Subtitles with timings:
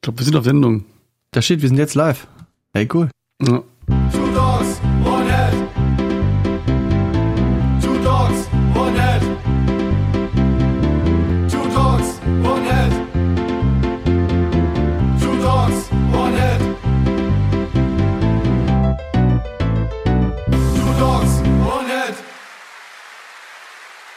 [0.00, 0.86] Ich glaube, wir sind auf Sendung.
[1.30, 2.26] Da steht, wir sind jetzt live.
[2.72, 3.10] Hey, cool.
[3.42, 3.62] Ja.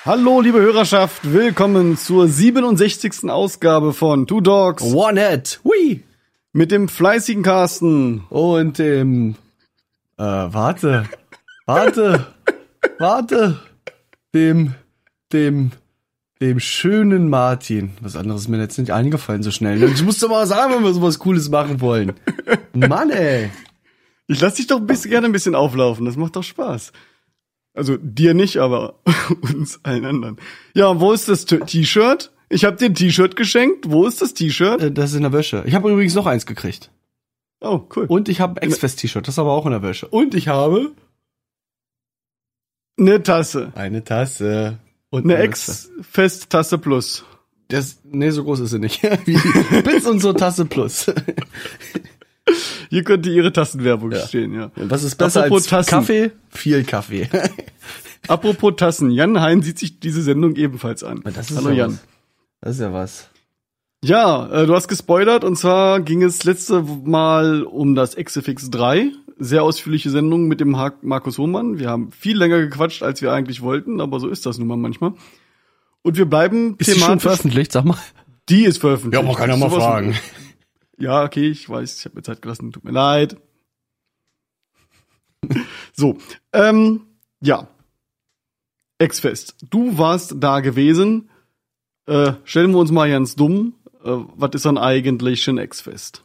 [0.05, 3.29] Hallo, liebe Hörerschaft, willkommen zur 67.
[3.29, 5.61] Ausgabe von Two Dogs One Head.
[5.63, 6.03] Hui.
[6.52, 8.25] mit dem fleißigen Carsten.
[8.30, 9.35] Und dem,
[10.17, 11.05] äh, warte,
[11.66, 12.27] warte,
[12.99, 13.59] warte,
[14.34, 14.73] dem,
[15.31, 15.71] dem,
[16.41, 17.91] dem schönen Martin.
[18.02, 19.81] Was anderes ist mir jetzt nicht eingefallen so schnell.
[19.83, 22.11] Ich muss doch mal sagen, wenn wir sowas Cooles machen wollen.
[22.73, 23.52] Mann, ey.
[24.27, 26.91] Ich lass dich doch ein bisschen, gerne ein bisschen auflaufen, das macht doch Spaß.
[27.73, 28.95] Also dir nicht, aber
[29.41, 30.38] uns allen anderen.
[30.76, 32.31] Ja, wo ist das T-Shirt?
[32.50, 33.90] Ich habe dir ein T-Shirt geschenkt.
[33.90, 34.81] Wo ist das T-Shirt?
[34.81, 35.64] Äh, Das ist in der Wäsche.
[35.66, 36.91] Ich habe übrigens noch eins gekriegt.
[37.62, 38.05] Oh, cool.
[38.08, 40.08] Und ich habe ein X-Fest-T-Shirt, das ist aber auch in der Wäsche.
[40.08, 40.92] Und ich habe
[43.00, 43.72] Eine Tasse.
[43.75, 44.78] eine Tasse.
[45.09, 45.38] Und Eine.
[45.38, 47.23] Ex-Fest-Tasse Plus.
[47.69, 49.02] Das, nee, so groß ist sie nicht.
[49.25, 49.38] Wie
[49.81, 51.06] Bits und so Tasse Plus.
[52.89, 54.72] Hier könnte ihre Tassenwerbung stehen, ja.
[54.75, 55.89] Was ist besser Apropos als Tassen.
[55.89, 56.31] Kaffee?
[56.50, 57.30] Viel Kaffee.
[58.27, 61.22] Apropos Tassen, Jan Hein sieht sich diese Sendung ebenfalls an.
[61.33, 61.91] Das ist Hallo ja Jan.
[61.91, 62.00] Was.
[62.61, 63.30] Das ist ja was.
[64.03, 69.11] Ja, äh, du hast gespoilert und zwar ging es letzte Mal um das Exifix 3.
[69.39, 71.80] Sehr ausführliche Sendung mit dem Ha- Markus Hohmann.
[71.80, 74.78] Wir haben viel länger gequatscht, als wir eigentlich wollten, aber so ist das nun mal
[74.78, 75.13] manchmal.
[76.02, 77.97] Und wir bleiben Ist die schon veröffentlicht, sag mal?
[78.50, 79.23] Die ist veröffentlicht.
[79.25, 80.16] man kann ja mal fragen.
[80.97, 83.38] Ja, okay, ich weiß, ich habe mir Zeit gelassen, tut mir leid.
[85.94, 86.17] so,
[86.53, 87.02] ähm,
[87.41, 87.67] ja.
[89.00, 89.55] Exfest.
[89.69, 91.30] Du warst da gewesen.
[92.05, 93.75] Äh, stellen wir uns mal ganz dumm.
[94.03, 96.23] Äh, was ist dann eigentlich ein Exfest?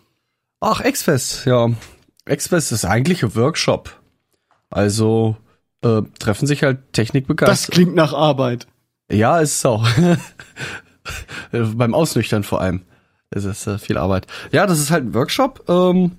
[0.60, 1.70] Ach, Exfest, ja.
[2.24, 4.00] Exfest ist eigentlich ein Workshop.
[4.70, 5.36] Also
[5.82, 7.72] äh, treffen sich halt Das Technikbegeisterte.
[7.72, 8.66] klingt nach Arbeit.
[9.10, 9.88] Ja, ist es auch.
[11.52, 12.82] Beim Ausnüchtern vor allem.
[13.30, 14.26] Es ist äh, viel Arbeit.
[14.52, 15.64] Ja, das ist halt ein Workshop.
[15.68, 16.12] Ähm,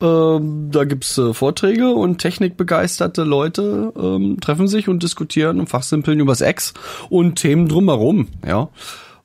[0.00, 6.20] ähm, da gibt's äh, Vorträge und technikbegeisterte Leute ähm, treffen sich und diskutieren und fachsimpeln
[6.20, 6.74] übers Ex
[7.08, 8.28] und Themen drumherum.
[8.46, 8.68] Ja.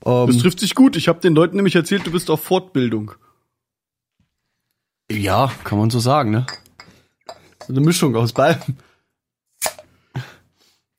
[0.02, 0.96] Das Ähm, trifft sich gut.
[0.98, 3.12] Ich habe den Leuten nämlich erzählt, du bist auf Fortbildung.
[5.12, 6.46] ja, kann man so sagen, ne?
[7.68, 8.78] So eine Mischung aus beiden.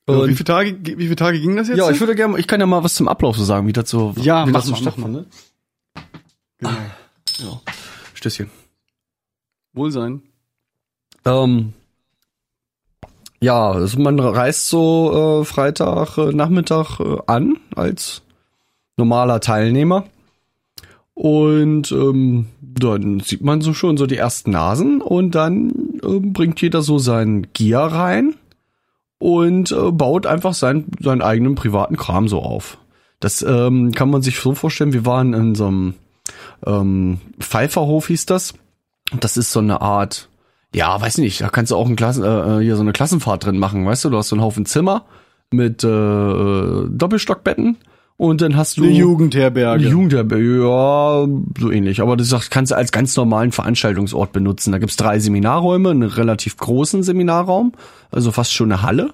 [0.06, 1.78] Und- wie viele Tage, wie viele Tage ging das jetzt?
[1.78, 3.88] Ja, ich würde gerne, ich kann ja mal was zum Ablauf so sagen, wie das
[3.90, 5.26] so, Ja, wie das so stattfand,
[6.58, 6.70] Genau.
[7.38, 7.60] Ja.
[8.14, 8.50] Stößchen.
[9.72, 10.22] Wohlsein.
[11.24, 11.72] Ähm,
[13.40, 18.22] ja, also man reist so äh, Freitag äh, Nachmittag äh, an als
[18.96, 20.04] normaler Teilnehmer
[21.14, 25.72] und ähm, dann sieht man so schon so die ersten Nasen und dann
[26.02, 28.34] ähm, bringt jeder so sein Gear rein
[29.18, 32.78] und äh, baut einfach sein, seinen eigenen privaten Kram so auf.
[33.20, 35.94] Das ähm, kann man sich so vorstellen, wir waren in so einem
[36.66, 38.54] ähm, Pfeifferhof hieß das.
[39.20, 40.28] Das ist so eine Art,
[40.74, 43.58] ja, weiß nicht, da kannst du auch ein Klassen, äh, hier so eine Klassenfahrt drin
[43.58, 45.04] machen, weißt du, du hast so einen Haufen Zimmer
[45.50, 47.76] mit äh, Doppelstockbetten
[48.16, 49.82] und dann hast du Eine Jugendherberge.
[49.82, 51.26] eine Jugendherberge, ja,
[51.58, 52.00] so ähnlich.
[52.00, 54.70] Aber das kannst du als ganz normalen Veranstaltungsort benutzen.
[54.70, 57.72] Da gibt's drei Seminarräume, einen relativ großen Seminarraum,
[58.12, 59.12] also fast schon eine Halle.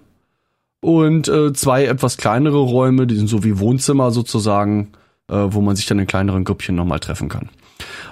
[0.81, 4.93] Und äh, zwei etwas kleinere Räume, die sind so wie Wohnzimmer sozusagen,
[5.31, 7.49] äh, wo man sich dann in kleineren Grüppchen nochmal treffen kann.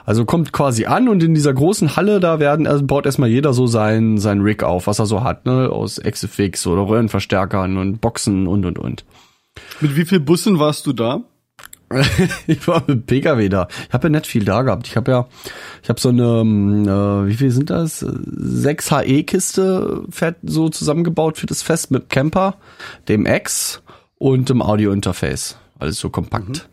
[0.06, 3.52] Also kommt quasi an und in dieser großen Halle, da werden, also baut erstmal jeder
[3.52, 8.00] so sein, sein Rig auf, was er so hat, ne, aus Exifix oder Röhrenverstärkern und
[8.00, 9.04] Boxen und und und.
[9.80, 11.20] Mit wie viel Bussen warst du da?
[12.46, 13.68] ich war mit Pkw da.
[13.88, 14.86] Ich habe ja nicht viel da gehabt.
[14.86, 15.26] Ich habe ja,
[15.82, 18.00] ich habe so eine, ähm, äh, wie viel sind das?
[18.00, 20.04] 6 HE-Kiste
[20.42, 22.56] so zusammengebaut für das Fest mit Camper,
[23.08, 23.82] dem X
[24.18, 25.56] und dem Audio-Interface.
[25.78, 26.68] Alles so kompakt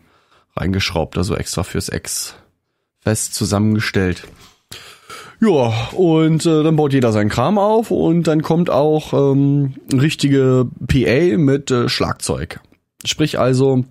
[0.56, 4.24] reingeschraubt, also extra fürs X-Fest zusammengestellt.
[5.40, 10.66] Ja, und äh, dann baut jeder seinen Kram auf und dann kommt auch ähm, richtige
[10.86, 12.60] PA mit äh, Schlagzeug.
[13.04, 13.84] Sprich also,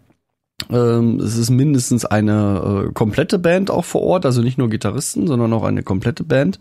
[0.72, 5.28] ähm, es ist mindestens eine äh, komplette Band auch vor Ort, also nicht nur Gitarristen,
[5.28, 6.60] sondern auch eine komplette Band,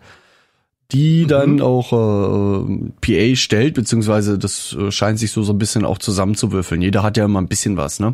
[0.91, 5.83] die dann auch äh, PA stellt, beziehungsweise das äh, scheint sich so so ein bisschen
[5.83, 6.81] auch zusammenzuwürfeln.
[6.81, 8.13] Jeder hat ja immer ein bisschen was, ne?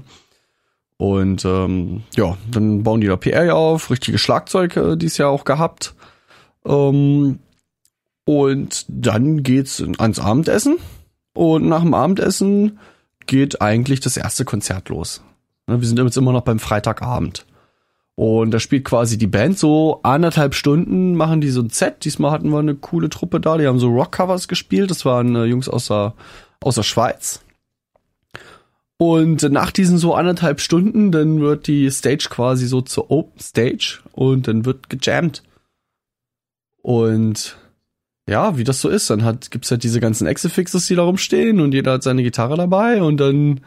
[1.01, 5.45] Und ähm, ja, dann bauen die da PA auf, richtige Schlagzeug äh, dies Jahr auch
[5.45, 5.95] gehabt.
[6.63, 7.39] Ähm,
[8.23, 10.77] und dann geht's ans Abendessen.
[11.33, 12.77] Und nach dem Abendessen
[13.25, 15.23] geht eigentlich das erste Konzert los.
[15.65, 17.47] Ne, Wir sind jetzt immer noch beim Freitagabend.
[18.13, 22.05] Und da spielt quasi die Band so anderthalb Stunden, machen die so ein Set.
[22.05, 24.91] Diesmal hatten wir eine coole Truppe da, die haben so Rockcovers gespielt.
[24.91, 26.13] Das waren äh, Jungs aus der,
[26.59, 27.43] aus der Schweiz.
[29.01, 33.97] Und nach diesen so anderthalb Stunden, dann wird die Stage quasi so zur Open Stage
[34.11, 35.41] und dann wird gejammt.
[36.83, 37.57] Und
[38.29, 41.61] ja, wie das so ist, dann hat, gibt's halt diese ganzen Exifixes, die da rumstehen
[41.61, 43.61] und jeder hat seine Gitarre dabei und dann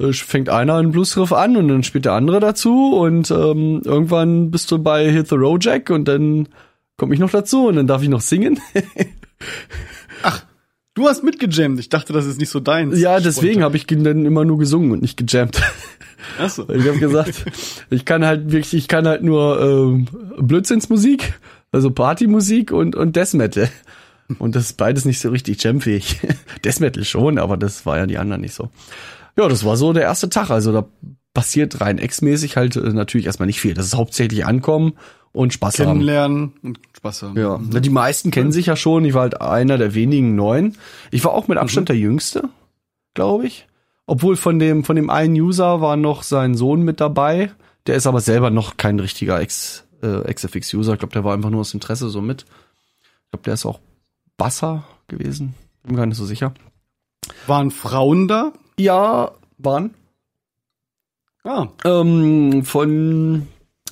[0.00, 4.50] äh, fängt einer einen Bluesriff an und dann spielt der andere dazu und ähm, irgendwann
[4.50, 6.48] bist du bei Hit the Row Jack und dann
[6.96, 8.58] komme ich noch dazu und dann darf ich noch singen.
[10.98, 11.78] Du hast mitgejammt.
[11.78, 12.98] Ich dachte, das ist nicht so deins.
[12.98, 15.62] ja, deswegen habe ich dann immer nur gesungen und nicht gejammt.
[16.40, 16.68] Achso.
[16.68, 17.44] Ich habe gesagt,
[17.88, 20.08] ich kann halt wirklich, ich kann halt nur ähm,
[20.40, 21.38] Blödsinnsmusik,
[21.70, 23.68] also Partymusik und und Death Metal.
[24.40, 26.18] Und das ist beides nicht so richtig jamfähig.
[26.64, 28.68] Death Metal schon, aber das war ja die anderen nicht so.
[29.36, 30.50] Ja, das war so der erste Tag.
[30.50, 30.88] Also da
[31.32, 33.74] passiert rein ex-mäßig halt äh, natürlich erstmal nicht viel.
[33.74, 34.94] Das ist hauptsächlich ankommen
[35.30, 35.86] und Spaß haben.
[35.86, 37.38] Kennenlernen und Spaß haben.
[37.38, 39.04] Ja, na, die meisten kennen sich ja schon.
[39.04, 40.76] Ich war halt einer der wenigen Neuen.
[41.10, 42.48] Ich war auch mit Abstand der Jüngste,
[43.14, 43.66] glaube ich.
[44.06, 47.52] Obwohl von dem, von dem einen User war noch sein Sohn mit dabei.
[47.86, 50.94] Der ist aber selber noch kein richtiger Ex, äh, XFX-User.
[50.94, 52.42] Ich glaube, der war einfach nur aus Interesse so mit.
[53.02, 53.80] Ich glaube, der ist auch
[54.36, 55.54] Basser gewesen.
[55.82, 56.52] Bin mir gar nicht so sicher.
[57.46, 58.52] Waren Frauen da?
[58.78, 59.94] Ja, waren.
[61.44, 63.46] Ah, Ähm, von,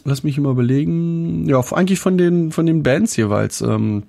[0.06, 3.60] lass mich mal überlegen, ja, eigentlich von den, von den Bands jeweils.
[3.60, 4.04] Ähm,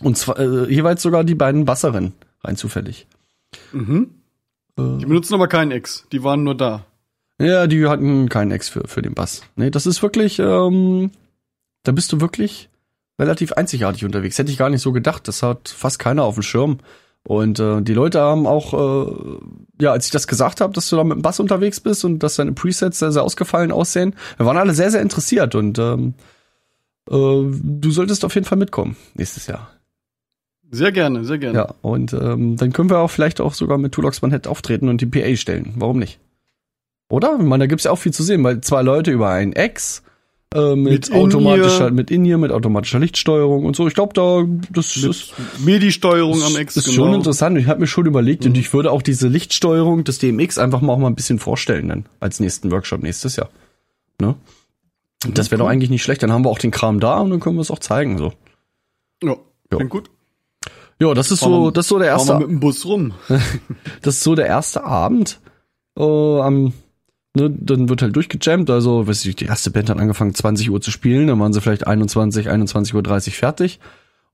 [0.00, 2.12] und zwar äh, jeweils sogar die beiden Basserinnen,
[2.44, 3.06] rein zufällig.
[3.72, 4.10] mhm.
[4.78, 6.06] Äh, Die benutzen aber keinen X.
[6.12, 6.84] Die waren nur da.
[7.40, 9.42] ja, die hatten keinen Ex für, für den Bass.
[9.56, 11.10] Nee, das ist wirklich, ähm,
[11.84, 12.68] da bist du wirklich
[13.18, 14.38] relativ einzigartig unterwegs.
[14.38, 15.26] Hätte ich gar nicht so gedacht.
[15.28, 16.78] Das hat fast keiner auf dem Schirm.
[17.26, 19.12] Und äh, die Leute haben auch, äh,
[19.80, 22.20] ja, als ich das gesagt habe, dass du da mit dem Bass unterwegs bist und
[22.20, 26.14] dass deine Presets sehr, sehr ausgefallen aussehen, wir waren alle sehr, sehr interessiert und ähm,
[27.10, 29.70] äh, du solltest auf jeden Fall mitkommen nächstes Jahr.
[30.70, 31.58] Sehr gerne, sehr gerne.
[31.58, 35.00] Ja, und ähm, dann können wir auch vielleicht auch sogar mit Tulox Manhead auftreten und
[35.00, 35.74] die PA stellen.
[35.76, 36.20] Warum nicht?
[37.08, 37.36] Oder?
[37.40, 40.04] Ich meine, da gibt's ja auch viel zu sehen, weil zwei Leute über ein Ex
[40.56, 43.86] äh, mit, Mit automatischer, mit In-Ear, mit automatischer Lichtsteuerung und so.
[43.86, 46.96] Ich glaube, da das ist, MIDI-Steuerung am ist, X, ist genau.
[46.96, 47.58] schon interessant.
[47.58, 50.92] Ich habe mir schon überlegt und ich würde auch diese Lichtsteuerung des DMX einfach mal
[50.94, 53.50] auch mal ein bisschen vorstellen dann als nächsten Workshop nächstes Jahr.
[54.20, 54.34] Ne?
[55.28, 56.22] Das wäre doch eigentlich nicht schlecht.
[56.22, 58.16] Dann haben wir auch den Kram da und dann können wir es auch zeigen.
[58.18, 58.32] So.
[59.22, 59.36] Ja,
[59.72, 59.84] Ja.
[59.84, 60.10] gut.
[60.98, 62.32] Ja, das ist Fahren so, das ist so der Fahren erste.
[62.34, 63.12] wir mit dem Bus rum.
[64.02, 65.40] Das ist so der erste Abend.
[65.98, 66.72] Äh, am,
[67.36, 68.68] ne, dann wird halt durchgejammt.
[68.70, 71.60] Also, weiß ich, die erste Band hat angefangen 20 Uhr zu spielen, dann waren sie
[71.60, 72.94] vielleicht 21, 21.30
[73.28, 73.78] Uhr fertig.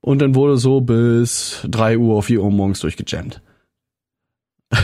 [0.00, 3.40] Und dann wurde so bis 3 Uhr, 4 Uhr morgens durchgejammt.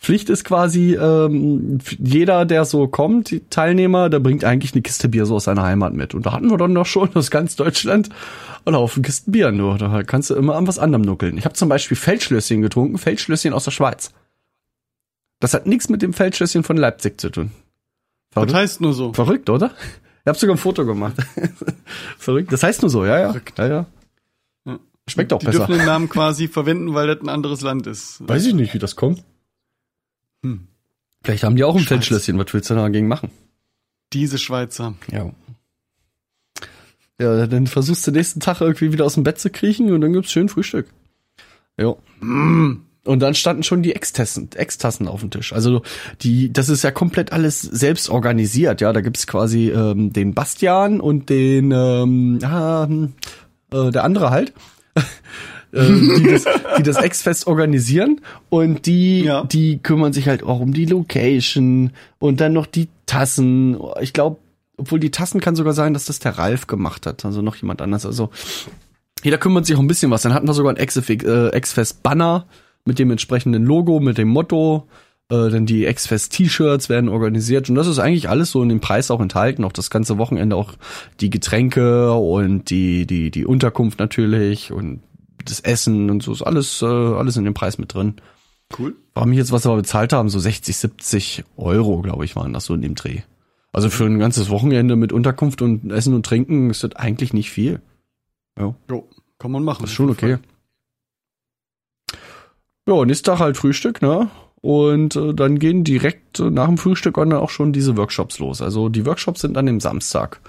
[0.00, 5.26] Pflicht ist quasi, ähm, jeder, der so kommt, Teilnehmer, der bringt eigentlich eine Kiste Bier
[5.26, 6.14] so aus seiner Heimat mit.
[6.14, 8.10] Und da hatten wir dann doch schon aus ganz Deutschland
[8.64, 9.78] einen Haufen Kisten Bier nur.
[9.78, 11.36] Da kannst du immer an was anderem nuckeln.
[11.36, 14.12] Ich habe zum Beispiel Feldschlösschen getrunken, Feldschlösschen aus der Schweiz.
[15.40, 17.50] Das hat nichts mit dem Feldschlösschen von Leipzig zu tun.
[18.30, 19.12] Das Verrückt, heißt nur so.
[19.12, 19.72] verrückt oder?
[20.22, 21.14] Ich habe sogar ein Foto gemacht.
[22.18, 22.52] Verrückt.
[22.52, 23.28] Das heißt nur so, ja, ja.
[23.30, 23.58] Verrückt.
[23.58, 23.86] ja, ja.
[25.06, 25.58] Schmeckt auch Die besser.
[25.60, 28.28] dürfen den Namen quasi verwenden, weil das ein anderes Land ist.
[28.28, 29.24] Weiß ich nicht, wie das kommt.
[30.44, 30.68] Hm.
[31.24, 31.88] Vielleicht haben die auch ein Schweiz.
[31.88, 32.38] Feldschlösschen.
[32.38, 33.30] Was willst du dagegen machen?
[34.12, 34.94] Diese Schweizer.
[35.10, 35.32] Ja.
[37.20, 40.12] Ja, dann versuchst du nächsten Tag irgendwie wieder aus dem Bett zu kriechen und dann
[40.12, 40.88] gibt's schön Frühstück.
[41.78, 41.94] Ja.
[42.20, 42.82] Mm.
[43.08, 45.54] Und dann standen schon die Ex-Tassen, auf dem Tisch.
[45.54, 45.80] Also
[46.20, 48.82] die, das ist ja komplett alles selbst organisiert.
[48.82, 53.14] Ja, da gibt's quasi ähm, den Bastian und den, ähm, ah, hm,
[53.72, 54.52] äh, der andere halt,
[55.72, 56.44] ähm, die das,
[56.76, 59.44] die das Ex-Fest organisieren und die, Ja.
[59.44, 63.78] die kümmern sich halt auch um die Location und dann noch die Tassen.
[64.02, 64.36] Ich glaube,
[64.76, 67.80] obwohl die Tassen kann sogar sein, dass das der Ralf gemacht hat, also noch jemand
[67.80, 68.04] anders.
[68.04, 68.28] Also
[69.24, 70.20] jeder kümmert sich auch ein bisschen was.
[70.22, 72.46] Dann hatten wir sogar ein äh, Ex-Fest Banner
[72.88, 74.88] mit dem entsprechenden Logo, mit dem Motto.
[75.30, 78.80] Äh, dann die Ex-Fest T-Shirts werden organisiert und das ist eigentlich alles so in dem
[78.80, 79.62] Preis auch enthalten.
[79.62, 80.72] Auch das ganze Wochenende auch
[81.20, 85.02] die Getränke und die die die Unterkunft natürlich und
[85.44, 88.14] das Essen und so ist alles äh, alles in dem Preis mit drin.
[88.76, 88.96] Cool.
[89.14, 92.64] War mich jetzt, was wir bezahlt haben, so 60, 70 Euro, glaube ich, waren das
[92.64, 93.20] so in dem Dreh.
[93.72, 97.50] Also für ein ganzes Wochenende mit Unterkunft und Essen und Trinken ist das eigentlich nicht
[97.50, 97.80] viel.
[98.58, 98.74] Ja.
[98.90, 99.82] Jo, kann man machen.
[99.82, 100.38] Das ist schon okay.
[102.88, 104.30] Ja, nächsten Tag halt Frühstück, ne?
[104.62, 108.62] Und äh, dann gehen direkt äh, nach dem Frühstück dann auch schon diese Workshops los.
[108.62, 110.40] Also die Workshops sind an dem Samstag.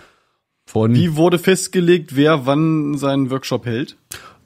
[0.65, 3.97] Von Wie wurde festgelegt, wer wann seinen Workshop hält?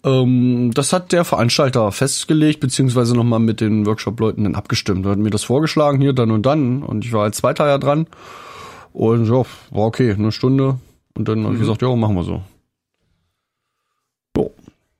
[0.04, 5.06] ähm, das hat der Veranstalter festgelegt, beziehungsweise nochmal mit den Workshop-Leuten dann abgestimmt.
[5.06, 6.82] Er hat mir das vorgeschlagen, hier dann und dann.
[6.82, 8.08] Und ich war als Zweiter ja dran.
[8.92, 10.80] Und ja, war okay, eine Stunde
[11.16, 12.42] Und dann habe ich gesagt, ja, machen wir so.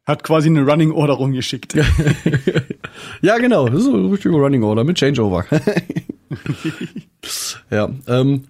[0.06, 1.76] Hat quasi eine Running Order rumgeschickt.
[3.22, 3.68] Ja, genau.
[3.68, 5.46] Das ist so ein richtiger Running Order mit Changeover.
[7.70, 7.90] ja.
[8.08, 8.46] Ähm,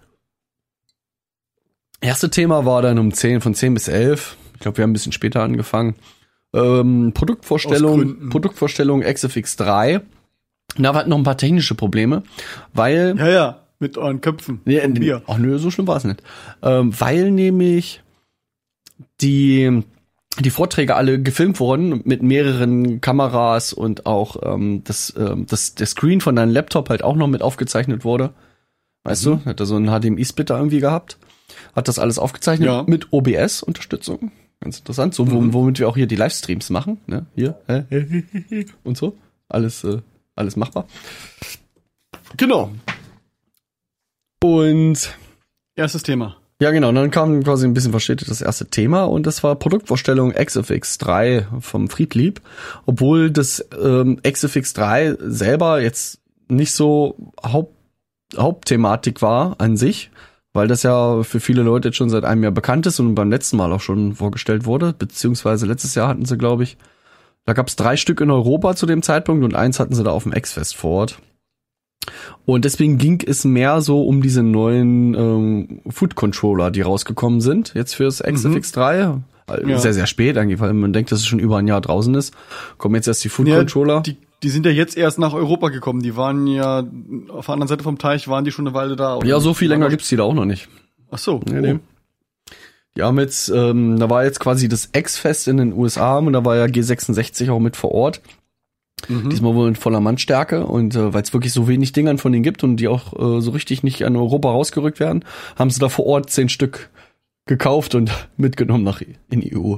[2.01, 4.37] erste Thema war dann um 10, von 10 bis 11.
[4.53, 5.95] Ich glaube, wir haben ein bisschen später angefangen.
[6.53, 8.29] Ähm, Produktvorstellung.
[8.29, 10.01] Produktvorstellung XFX 3.
[10.77, 12.23] Da hatten noch ein paar technische Probleme,
[12.73, 14.61] weil Ja, ja, mit euren Köpfen.
[14.65, 15.21] Nee, nee, Bier.
[15.27, 16.23] ach nö, so schlimm war es nicht.
[16.61, 18.01] Ähm, weil nämlich
[19.21, 19.83] die,
[20.39, 25.85] die Vorträge alle gefilmt wurden mit mehreren Kameras und auch ähm, das, ähm, das, der
[25.87, 28.33] Screen von deinem Laptop halt auch noch mit aufgezeichnet wurde.
[29.03, 31.17] Weißt du, hat er so einen HDMI-Splitter irgendwie gehabt.
[31.75, 32.83] Hat das alles aufgezeichnet Ja.
[32.87, 34.31] mit OBS-Unterstützung.
[34.61, 37.25] Ganz interessant, so wo- womit wir auch hier die Livestreams machen, ne?
[37.35, 37.59] Hier
[38.83, 39.17] und so.
[39.49, 39.97] Alles, äh,
[40.35, 40.87] alles machbar.
[42.37, 42.71] Genau.
[44.41, 45.15] Und
[45.75, 46.37] Erstes Thema.
[46.63, 46.89] Ja, genau.
[46.89, 50.97] Und dann kam quasi ein bisschen verstetigt das erste Thema und das war Produktvorstellung XFX
[50.97, 52.39] 3 vom Friedlieb.
[52.85, 57.75] Obwohl das ähm, XFX 3 selber jetzt nicht so Haupt,
[58.37, 60.09] Hauptthematik war an sich,
[60.53, 63.29] weil das ja für viele Leute jetzt schon seit einem Jahr bekannt ist und beim
[63.29, 66.77] letzten Mal auch schon vorgestellt wurde, beziehungsweise letztes Jahr hatten sie, glaube ich,
[67.45, 70.11] da gab es drei Stück in Europa zu dem Zeitpunkt und eins hatten sie da
[70.11, 71.17] auf dem X-Fest vor Ort.
[72.45, 77.73] Und deswegen ging es mehr so um diese neuen ähm, Food Controller, die rausgekommen sind,
[77.73, 78.99] jetzt fürs XFX 3.
[79.47, 79.77] Äh, Ja.
[79.79, 82.33] Sehr, sehr spät eigentlich, weil man denkt, dass es schon über ein Jahr draußen ist.
[82.77, 84.01] Kommen jetzt erst die Food Ja, Controller.
[84.01, 86.01] Die, die sind ja jetzt erst nach Europa gekommen.
[86.01, 86.83] Die waren ja
[87.29, 89.17] auf der anderen Seite vom Teich, waren die schon eine Weile da.
[89.17, 90.69] oder ja, so viel länger gibt's die da auch noch nicht.
[91.11, 91.41] Ach so.
[91.49, 91.79] Nee, nee.
[92.95, 96.45] Die haben jetzt, ähm, da war jetzt quasi das X-Fest in den USA und da
[96.45, 98.21] war ja G66 auch mit vor Ort.
[99.07, 99.29] Mhm.
[99.29, 102.43] Diesmal wohl in voller Mannstärke und äh, weil es wirklich so wenig Dingern von denen
[102.43, 105.25] gibt und die auch äh, so richtig nicht an Europa rausgerückt werden,
[105.57, 106.89] haben sie da vor Ort zehn Stück
[107.45, 109.77] gekauft und mitgenommen nach in die EU.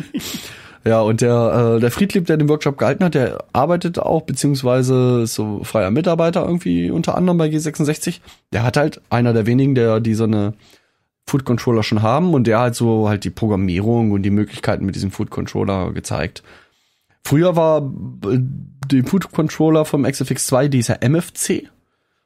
[0.84, 5.22] ja, und der, äh, der Friedlieb, der den Workshop gehalten hat, der arbeitet auch, beziehungsweise
[5.22, 8.20] ist so freier Mitarbeiter irgendwie unter anderem bei G66.
[8.52, 10.54] Der hat halt einer der wenigen, der die so eine
[11.26, 14.94] Food Controller schon haben und der hat so halt die Programmierung und die Möglichkeiten mit
[14.94, 16.42] diesem Food Controller gezeigt.
[17.24, 17.82] Früher war
[18.26, 18.38] äh,
[18.90, 21.68] die Food Controller vom XFX 2 dieser MFC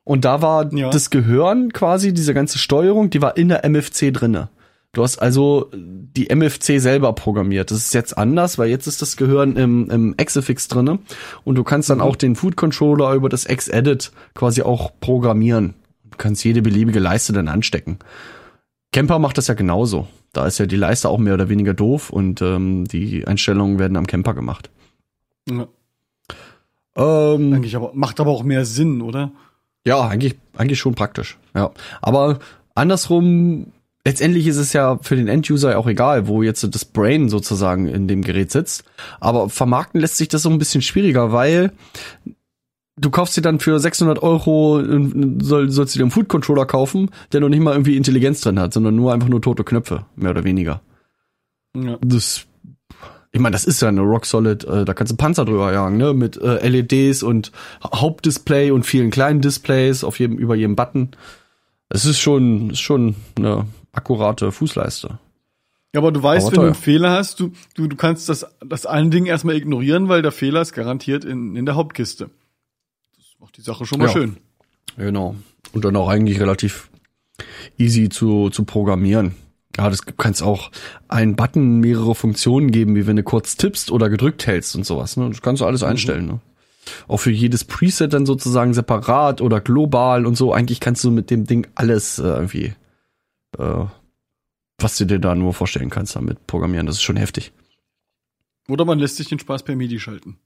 [0.05, 0.91] und da war Ja.
[0.91, 4.49] das Gehirn quasi, diese ganze Steuerung, die war in der MFC drinne.
[4.93, 7.71] Du hast also die MFC selber programmiert.
[7.71, 11.00] Das ist jetzt anders, weil jetzt ist das Gehirn im, im XFX drinne
[11.45, 15.75] und du kannst dann auch den Food Controller über das X-Edit quasi auch programmieren.
[16.11, 17.99] Du kannst jede beliebige Leiste dann anstecken.
[18.93, 20.07] Camper macht das ja genauso.
[20.33, 23.99] Da ist ja die Leiste auch mehr oder weniger doof und ähm, die Einstellungen werden
[23.99, 24.71] am Camper gemacht.
[25.49, 25.69] Ja,
[26.97, 29.33] Ähm, eigentlich aber, macht aber auch mehr Sinn, oder?
[29.87, 31.38] ja, eigentlich, eigentlich schon praktisch.
[31.55, 31.71] Ja,
[32.03, 32.41] aber
[32.75, 33.67] andersrum,
[34.05, 38.09] letztendlich ist es ja für den Enduser auch egal, wo jetzt das Brain sozusagen in
[38.09, 38.85] dem Gerät sitzt.
[39.21, 41.73] Aber vermarkten lässt sich das so ein bisschen schwieriger, weil
[42.97, 45.11] du kaufst dir dann für 600 Euro, äh,
[45.41, 48.59] soll, sollst du dir einen Food Controller kaufen, der noch nicht mal irgendwie Intelligenz drin
[48.59, 50.81] hat, sondern nur einfach nur tote Knöpfe, mehr oder weniger.
[51.76, 51.99] Ja.
[52.00, 52.47] das
[53.37, 55.99] ich meine, das ist ja eine Rock Solid, äh, da kannst du Panzer drüber jagen,
[55.99, 57.52] ne, mit äh, LEDs und
[57.85, 61.11] Ha- Hauptdisplay und vielen kleinen Displays auf jedem über jedem Button.
[61.90, 65.19] Es ist schon ist schon eine akkurate Fußleiste.
[65.93, 68.47] Ja, aber du weißt, Aber wenn du einen Fehler hast, du, du, du kannst das,
[68.64, 72.28] das allen Dingen erstmal ignorieren, weil der Fehler ist garantiert in, in der Hauptkiste.
[73.16, 74.12] Das macht die Sache schon mal Ja.
[74.12, 74.37] schön.
[74.97, 75.37] Genau.
[75.73, 76.88] Und dann auch eigentlich relativ
[77.78, 79.35] easy zu zu programmieren.
[79.76, 80.71] Ja, das kannst auch
[81.09, 85.16] einen Button mehrere Funktionen geben, wie wenn du kurz tippst oder gedrückt hältst und sowas.
[85.16, 85.28] Ne?
[85.28, 86.26] Das kannst du alles einstellen.
[86.26, 86.40] Ne?
[87.09, 90.52] Auch für jedes Preset dann sozusagen separat oder global und so.
[90.52, 92.75] Eigentlich kannst du mit dem Ding alles äh, irgendwie,
[93.59, 93.85] äh,
[94.78, 96.87] was du dir da nur vorstellen kannst, damit programmieren.
[96.87, 97.52] Das ist schon heftig.
[98.68, 100.38] Oder man lässt sich den Spaß per MIDI schalten.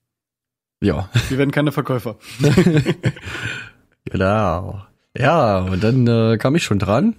[0.82, 2.16] Ja, Wir werden keine Verkäufer.
[4.04, 4.82] genau.
[5.16, 7.16] Ja, und dann äh, kam ich schon dran.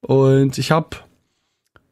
[0.00, 0.96] Und ich habe,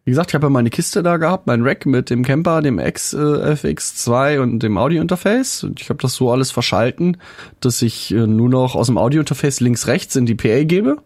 [0.06, 2.78] wie gesagt, ich habe ja meine Kiste da gehabt, mein Rack mit dem Camper, dem
[2.78, 5.64] XFX2 und dem Audio-Interface.
[5.64, 7.16] Und ich habe das so alles verschalten,
[7.58, 10.98] dass ich äh, nur noch aus dem Audio-Interface links-rechts in die PA gebe.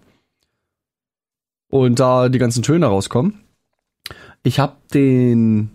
[1.70, 3.40] Und da die ganzen Töne rauskommen.
[4.42, 5.70] Ich habe den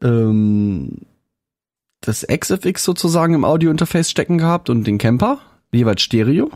[0.00, 1.02] ähm,
[2.00, 5.40] das XFX sozusagen im Audio-Interface stecken gehabt und den Camper,
[5.72, 6.50] jeweils Stereo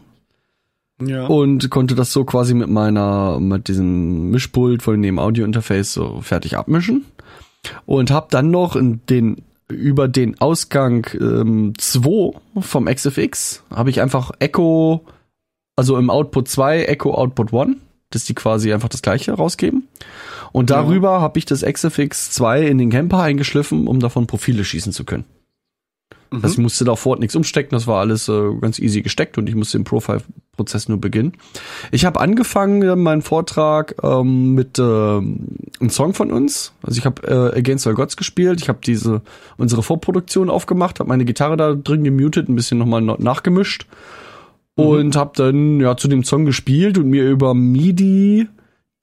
[1.00, 1.26] Ja.
[1.26, 6.56] und konnte das so quasi mit meiner mit diesem Mischpult von dem Audio-Interface so fertig
[6.56, 7.06] abmischen
[7.86, 13.90] und habe dann noch in den über den Ausgang 2 ähm, 2 vom XFX habe
[13.90, 15.04] ich einfach Echo
[15.76, 17.76] also im Output 2 Echo Output 1
[18.10, 19.88] dass die quasi einfach das gleiche rausgeben
[20.52, 24.92] Und darüber habe ich das XFX 2 in den Camper eingeschliffen, um davon Profile schießen
[24.92, 25.24] zu können.
[26.30, 26.42] Mhm.
[26.42, 29.38] Das ich musste da vor Ort nichts umstecken, das war alles äh, ganz easy gesteckt
[29.38, 29.84] und ich musste den
[30.60, 31.32] Profile-Prozess nur beginnen.
[31.90, 36.72] Ich habe angefangen, äh, meinen Vortrag ähm, mit äh, einem Song von uns.
[36.82, 39.22] Also ich habe äh, Against All Gods gespielt, ich habe diese
[39.56, 43.86] unsere Vorproduktion aufgemacht, habe meine Gitarre da drin gemutet, ein bisschen nochmal nachgemischt
[44.74, 48.48] und habe dann ja zu dem Song gespielt und mir über MIDI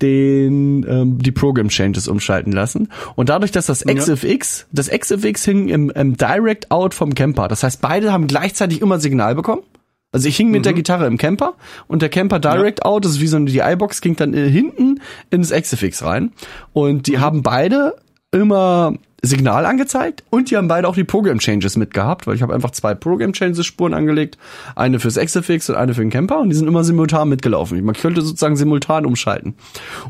[0.02, 3.96] den ähm, die Program Changes umschalten lassen und dadurch, dass das Ja.
[3.96, 7.48] XFX, das XFX hing im, im Direct Out vom Camper.
[7.48, 9.64] Das heißt, beide haben gleichzeitig immer Signal bekommen.
[10.12, 11.56] Also ich hing mit der Gitarre im Camper
[11.88, 15.02] und der Camper Direct Out, das ist wie so eine DI-Box, ging dann äh, hinten
[15.30, 16.32] ins XFX rein.
[16.74, 17.96] Und die haben beide
[18.32, 22.54] immer Signal angezeigt und die haben beide auch die Program Changes mitgehabt, weil ich habe
[22.54, 24.38] einfach zwei Program Changes Spuren angelegt,
[24.76, 27.84] eine fürs XFX und eine für den Camper und die sind immer simultan mitgelaufen.
[27.84, 29.56] Man könnte sozusagen simultan umschalten.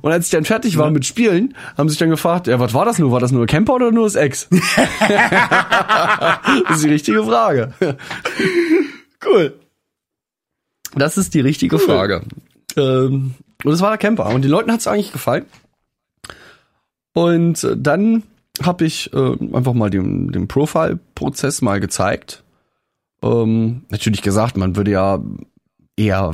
[0.01, 2.73] Und als ich dann fertig war mit Spielen, haben sie sich dann gefragt, ja, was
[2.73, 3.11] war das nur?
[3.11, 4.49] War das nur Camper oder nur das X?
[6.67, 7.73] das ist die richtige Frage.
[9.25, 9.55] Cool.
[10.97, 12.21] Das ist die richtige Frage.
[12.75, 14.27] Ähm, und das war der Camper.
[14.27, 15.45] Und den Leuten hat es eigentlich gefallen.
[17.13, 18.23] Und äh, dann
[18.61, 22.43] habe ich äh, einfach mal den, den Profile-Prozess mal gezeigt.
[23.21, 25.19] Ähm, natürlich gesagt, man würde ja
[25.95, 26.31] eher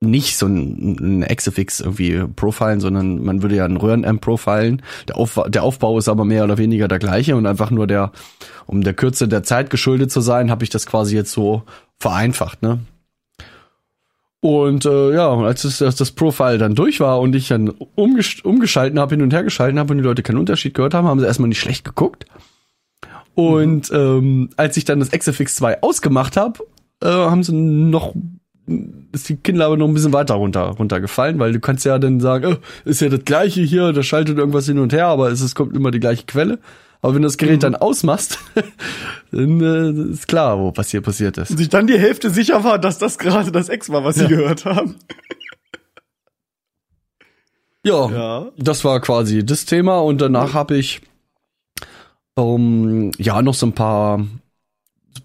[0.00, 4.82] nicht so ein, ein XFX irgendwie profilen, sondern man würde ja einen Röhrenamp profilen.
[5.08, 8.12] Der, Auf, der Aufbau ist aber mehr oder weniger der gleiche und einfach nur der,
[8.66, 11.62] um der Kürze der Zeit geschuldet zu sein, habe ich das quasi jetzt so
[11.98, 12.80] vereinfacht, ne?
[14.46, 17.68] Und äh, ja, und als das, das, das Profile dann durch war und ich dann
[17.96, 21.08] umgesch umgeschalten habe, hin und her geschalten habe und die Leute keinen Unterschied gehört haben,
[21.08, 22.26] haben sie erstmal nicht schlecht geguckt.
[23.34, 26.60] Und ähm, als ich dann das XFX 2 ausgemacht habe,
[27.02, 28.14] äh, haben sie noch
[29.10, 32.56] ist die Kinnlade noch ein bisschen weiter runter runtergefallen, weil du kannst ja dann sagen,
[32.56, 35.56] oh, ist ja das gleiche hier, da schaltet irgendwas hin und her, aber es ist,
[35.56, 36.60] kommt immer die gleiche Quelle.
[37.06, 38.40] Aber wenn du das Gerät dann ausmachst,
[39.30, 41.52] dann äh, ist klar, wo was hier passiert ist.
[41.52, 44.26] Und sich dann die Hälfte sicher war, dass das gerade das Ex war, was sie
[44.26, 44.96] gehört haben.
[47.84, 48.46] Ja, Ja.
[48.58, 51.00] das war quasi das Thema und danach habe ich
[52.36, 54.26] ähm, ja noch so ein paar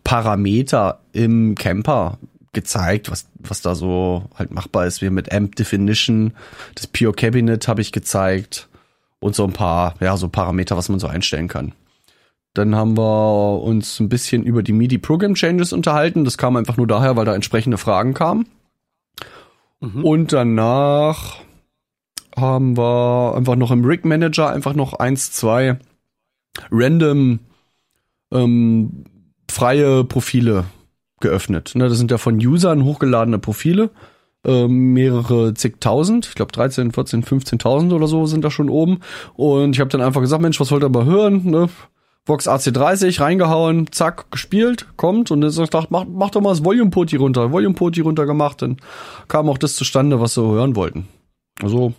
[0.04, 2.20] Parameter im Camper
[2.54, 6.34] gezeigt, was was da so halt machbar ist, wie mit Amp Definition,
[6.76, 8.67] das Pure Cabinet habe ich gezeigt
[9.22, 11.72] und so ein paar ja so Parameter, was man so einstellen kann.
[12.54, 16.26] Dann haben wir uns ein bisschen über die MIDI Program Changes unterhalten.
[16.26, 18.46] Das kam einfach nur daher, weil da entsprechende Fragen kamen.
[20.04, 21.38] Und danach
[22.36, 25.80] haben wir einfach noch im Rig Manager einfach noch eins, zwei
[26.70, 27.40] random
[28.32, 29.06] ähm,
[29.50, 30.66] freie Profile
[31.20, 31.72] geöffnet.
[31.76, 33.90] Ne, das sind ja von Usern hochgeladene Profile.
[34.43, 39.01] Ähm, mehrere zigtausend, ich glaube 13, 14, 15.000 oder so sind da schon oben.
[39.36, 41.45] Und ich habe dann einfach gesagt, Mensch, was wollt ihr mal hören?
[41.45, 41.69] Ne?
[42.25, 46.91] Vox AC30 reingehauen, zack, gespielt, kommt und dann sagt, mach, mach doch mal das Volume
[46.91, 48.77] Poti runter, Volume Poti runter gemacht, dann
[49.27, 51.08] kam auch das zustande, was sie hören wollten.
[51.62, 51.93] Also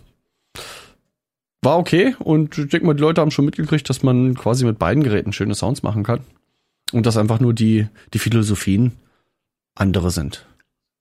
[1.61, 4.79] war okay und ich denke mal, die Leute haben schon mitgekriegt, dass man quasi mit
[4.79, 6.21] beiden Geräten schöne Sounds machen kann
[6.91, 8.93] und dass einfach nur die die Philosophien
[9.75, 10.45] andere sind.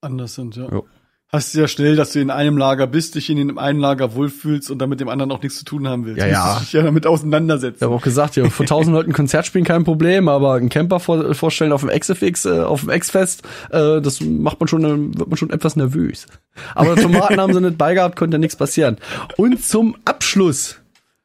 [0.01, 0.69] Anders sind, ja.
[0.69, 0.87] Jo.
[1.35, 4.15] Hast du ja schnell, dass du in einem Lager bist, dich in dem einen Lager
[4.15, 6.19] wohlfühlst und dann mit dem anderen auch nichts zu tun haben willst.
[6.19, 6.45] Ja, Du ja.
[6.45, 7.77] musst dich ja damit auseinandersetzen.
[7.79, 11.01] Ich habe auch gesagt, ja, vor tausend Leuten Konzert spielen kein Problem, aber einen Camper
[11.01, 15.27] vor, vorstellen auf dem XFX, äh, auf dem X-Fest, äh, das macht man schon, wird
[15.27, 16.27] man schon etwas nervös.
[16.75, 18.99] Aber Tomaten haben sie nicht beigehabt, konnte nichts passieren.
[19.39, 20.81] Und zum Abschluss,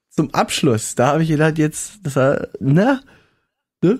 [0.09, 2.15] zum Abschluss, da habe ich gedacht, jetzt, das
[2.61, 3.01] ne?
[3.81, 3.99] ne?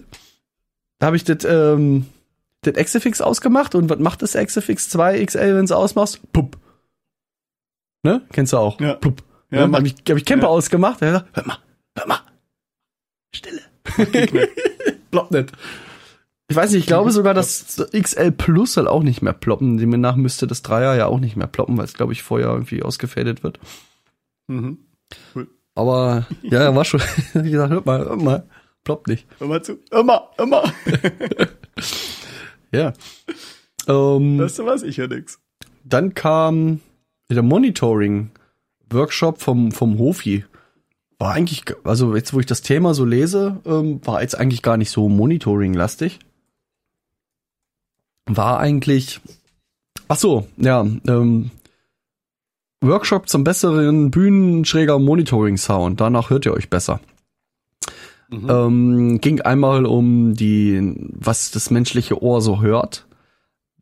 [1.00, 2.06] Da habe ich das, ähm,
[2.62, 6.22] das XFX ausgemacht und was macht das XFX 2 XL, wenn du ausmachst?
[6.34, 6.58] Pup.
[8.04, 8.22] Ne?
[8.32, 8.80] Kennst du auch?
[8.80, 8.96] Ja.
[8.96, 9.24] Pup.
[9.50, 10.52] Ja, mach- habe ich, hab ich Camper ja.
[10.52, 11.02] ausgemacht.
[11.02, 11.58] Er hör mal,
[11.98, 12.20] hör mal.
[13.34, 13.62] Stille.
[15.12, 15.52] Ploppt nicht.
[16.50, 19.78] Ich weiß nicht, ich glaube sogar, dass XL Plus soll auch nicht mehr ploppen.
[19.78, 22.84] Demnach müsste das Dreier ja auch nicht mehr ploppen, weil es, glaube ich, vorher irgendwie
[22.84, 23.60] ausgefadet wird.
[24.48, 24.78] Mhm.
[25.76, 27.02] Aber ja, war schon.
[27.34, 28.48] Wie gesagt, hör mal, hör mal.
[28.86, 29.28] Ploppt nicht.
[29.40, 29.80] Hör mal zu.
[29.92, 30.64] Immer, immer.
[32.78, 32.94] Ja.
[33.88, 34.84] Ähm, Weißt du was?
[34.84, 35.40] Ich höre nix.
[35.84, 36.82] dann kam
[37.30, 40.46] der Monitoring-Workshop vom, vom Hofi.
[41.20, 44.78] War eigentlich, also jetzt, wo ich das Thema so lese, ähm, war jetzt eigentlich gar
[44.78, 46.20] nicht so Monitoring-lastig.
[48.28, 49.20] War eigentlich,
[50.08, 51.50] ach so, ja, ähm,
[52.82, 56.00] Workshop zum besseren Bühnenschräger Monitoring-Sound.
[56.00, 57.00] Danach hört ihr euch besser.
[58.32, 63.06] Ähm, ging einmal um die, was das menschliche Ohr so hört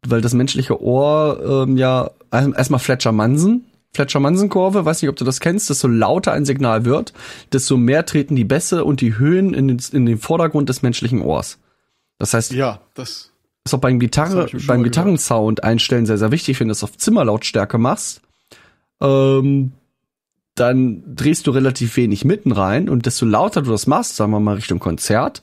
[0.08, 5.40] weil das menschliche Ohr ähm, ja erstmal Fletcher Manson Fletcher-Manson-Kurve, weiß nicht, ob du das
[5.40, 7.14] kennst, desto lauter ein Signal wird,
[7.54, 11.22] desto mehr treten die Bässe und die Höhen in den, in den Vordergrund des menschlichen
[11.22, 11.60] Ohrs.
[12.20, 13.32] Das heißt, Ja, das.
[13.64, 17.78] ist auch beim Gitarre, beim Gitarrensound einstellen sehr, sehr wichtig, wenn du es auf Zimmerlautstärke
[17.78, 18.22] machst.
[19.02, 19.72] Ähm,
[20.56, 24.40] dann drehst du relativ wenig mitten rein und desto lauter du das machst, sagen wir
[24.40, 25.42] mal Richtung Konzert,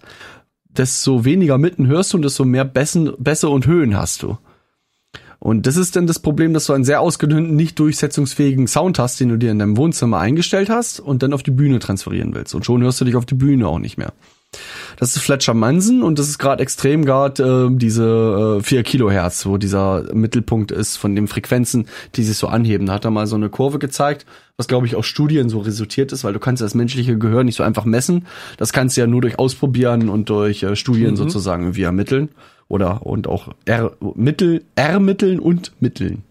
[0.68, 4.38] desto weniger mitten hörst du und desto mehr Bässen, Bässe und Höhen hast du.
[5.38, 9.18] Und das ist dann das Problem, dass du einen sehr ausgedünnten, nicht durchsetzungsfähigen Sound hast,
[9.18, 12.54] den du dir in deinem Wohnzimmer eingestellt hast und dann auf die Bühne transferieren willst.
[12.54, 14.12] Und schon hörst du dich auf die Bühne auch nicht mehr.
[14.96, 19.46] Das ist Fletcher Manson und das ist gerade extrem gerade äh, diese äh, 4 Kilohertz,
[19.46, 22.86] wo dieser Mittelpunkt ist von den Frequenzen, die sich so anheben.
[22.86, 26.12] Da hat er mal so eine Kurve gezeigt, was glaube ich aus Studien so resultiert
[26.12, 28.26] ist, weil du kannst das menschliche Gehör nicht so einfach messen.
[28.58, 32.28] Das kannst du ja nur durch Ausprobieren und durch äh, Studien sozusagen irgendwie ermitteln
[32.68, 36.24] oder und auch R Mittel ermitteln und mitteln.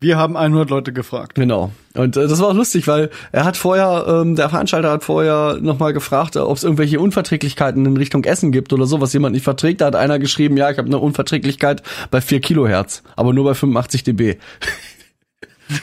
[0.00, 1.34] Wir haben 100 Leute gefragt.
[1.34, 1.72] Genau.
[1.94, 5.58] Und äh, das war auch lustig, weil er hat vorher, ähm, der Veranstalter hat vorher
[5.60, 9.34] nochmal gefragt, äh, ob es irgendwelche Unverträglichkeiten in Richtung Essen gibt oder so, was jemand
[9.34, 9.80] nicht verträgt.
[9.80, 11.82] Da hat einer geschrieben, ja, ich habe eine Unverträglichkeit
[12.12, 14.36] bei 4 Kilohertz, aber nur bei 85 dB.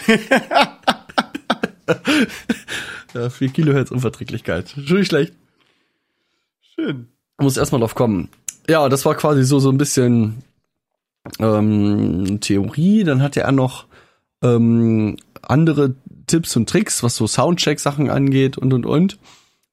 [3.14, 4.78] ja, 4 Kilohertz Unverträglichkeit.
[4.78, 5.34] Nicht schlecht.
[6.74, 7.10] Schön.
[7.38, 8.30] Muss erstmal drauf kommen.
[8.70, 10.42] Ja, das war quasi so, so ein bisschen
[11.40, 13.04] ähm, Theorie.
[13.04, 13.88] Dann hatte er noch
[14.42, 15.96] ähm, andere
[16.28, 19.18] Tipps und Tricks, was so Soundcheck-Sachen angeht und und und.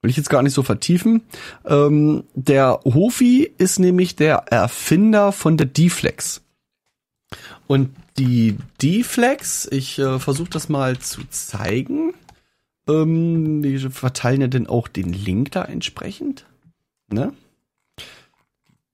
[0.01, 1.21] Will ich jetzt gar nicht so vertiefen.
[1.65, 6.41] Ähm, der Hofi ist nämlich der Erfinder von der D-Flex.
[7.67, 12.13] Und die D-Flex, ich äh, versuche das mal zu zeigen.
[12.87, 16.45] Ähm, wir verteilen ja dann auch den Link da entsprechend.
[17.07, 17.33] Ne?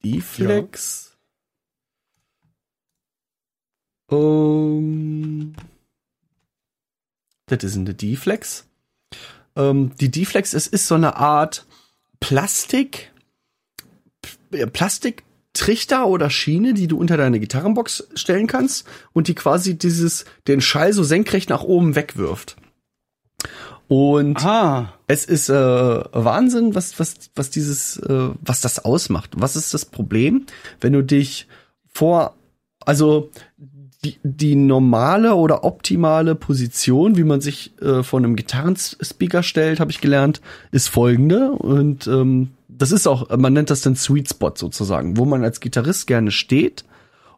[0.04, 1.09] D-Flex.
[4.12, 5.54] Ähm,
[7.48, 8.67] das ist eine D-Flex.
[9.56, 11.65] Ähm, die D-Flex, es ist so eine Art
[12.19, 13.12] Plastik,
[14.74, 20.62] Plastiktrichter oder Schiene, die du unter deine Gitarrenbox stellen kannst und die quasi dieses, den
[20.62, 22.58] Schall so senkrecht nach oben wegwirft.
[23.88, 29.32] Und Ah, es ist äh, Wahnsinn, was was was dieses äh, was das ausmacht.
[29.36, 30.45] Was ist das Problem,
[30.80, 31.48] wenn du dich
[31.88, 32.36] vor
[32.86, 33.32] also
[34.04, 39.92] die, die normale oder optimale Position, wie man sich äh, vor einem Gitarrenspeaker stellt, habe
[39.92, 44.54] ich gelernt, ist folgende und ähm, das ist auch, man nennt das den Sweet Spot
[44.56, 46.86] sozusagen, wo man als Gitarrist gerne steht,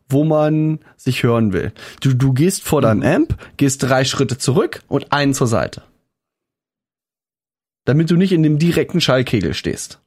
[0.08, 1.72] wo man sich hören will.
[2.02, 5.82] Du, du gehst vor deinem Amp, gehst drei Schritte zurück und einen zur Seite
[7.86, 10.00] damit du nicht in dem direkten Schallkegel stehst.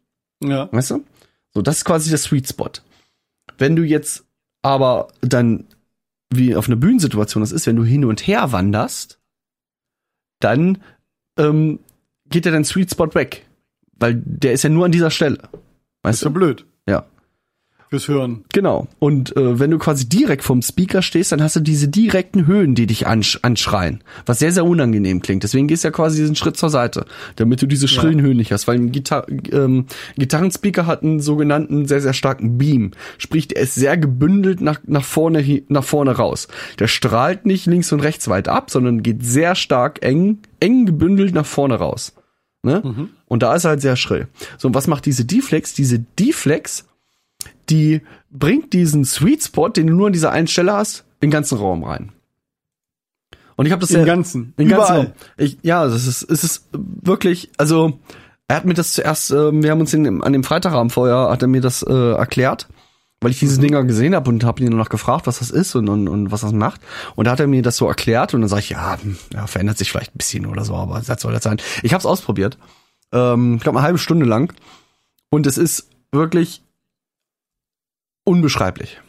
[0.43, 0.69] ja.
[0.73, 1.05] Weißt du?
[1.53, 2.71] So, das ist quasi der Sweet Spot.
[3.59, 4.25] Wenn du jetzt
[4.63, 5.67] aber dann,
[6.33, 9.21] wie auf einer Bühnensituation das ist, wenn du hin und her wanderst,
[10.41, 10.79] dann
[11.39, 11.79] ähm,
[12.29, 13.47] geht ja dein Sweet Spot weg.
[13.93, 15.39] Weil der ist ja nur an dieser Stelle.
[16.03, 16.35] Weißt Ist ja du?
[16.35, 16.67] blöd.
[16.89, 17.07] Ja.
[17.95, 18.45] Fürs Hören.
[18.53, 18.89] Genau.
[18.99, 22.75] Und äh, wenn du quasi direkt vom Speaker stehst, dann hast du diese direkten Höhen,
[22.75, 24.03] die dich ansch anschreien.
[24.27, 25.45] Was sehr, sehr unangenehm klingt.
[25.45, 28.51] Deswegen gehst du ja quasi diesen Schritt zur Seite, damit du diese schrillen Höhen nicht
[28.51, 28.67] hast.
[28.67, 32.91] Weil ein Gitar ähm, Gitarrenspeaker hat einen sogenannten sehr, sehr starken Beam.
[33.17, 36.49] Sprich, der ist sehr gebündelt nach, nach, vorne, nach vorne raus.
[36.81, 41.33] Der strahlt nicht links und rechts weit ab, sondern geht sehr stark eng, eng gebündelt
[41.33, 42.13] nach vorne raus.
[42.65, 42.83] Ne?
[43.27, 44.27] Und da ist er halt sehr schrill.
[44.59, 45.75] So, und was macht diese D-Flex?
[45.75, 46.87] Diese D-Flex
[47.71, 51.31] die bringt diesen Sweet Spot, den du nur an dieser einen Stelle hast, in den
[51.31, 52.13] ganzen Raum rein.
[53.57, 54.53] Und ich habe das Im ja- Ganzen.
[54.57, 54.93] im ganzen.
[54.97, 55.07] Raum.
[55.37, 58.01] Ich, ja, das ist, es ist wirklich, also
[58.49, 61.43] er hat mir das zuerst, ähm, wir haben uns in, an dem Freitagabend vorher, hat
[61.43, 62.69] er mir das äh, erklärt,
[63.21, 65.89] weil ich diese Dinger gesehen habe und habe ihn noch gefragt, was das ist und,
[65.89, 66.81] und, und was das macht.
[67.15, 68.99] Und da hat er mir das so erklärt und dann sage ich, ja,
[69.33, 71.59] ja, verändert sich vielleicht ein bisschen oder so, aber das soll das sein.
[71.83, 72.59] Ich habe es ausprobiert,
[73.13, 74.53] ähm, ich glaube eine halbe Stunde lang
[75.31, 76.64] und es ist wirklich
[78.25, 79.01] unbeschreiblich.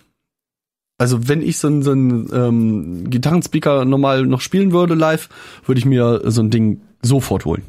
[0.97, 5.30] Also wenn ich so ein, so ein ähm, Gitarrenspeaker normal noch spielen würde live,
[5.65, 7.63] würde ich mir so ein Ding sofort holen.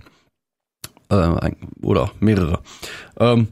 [1.08, 2.60] Äh, oder mehrere.
[3.18, 3.48] Ähm,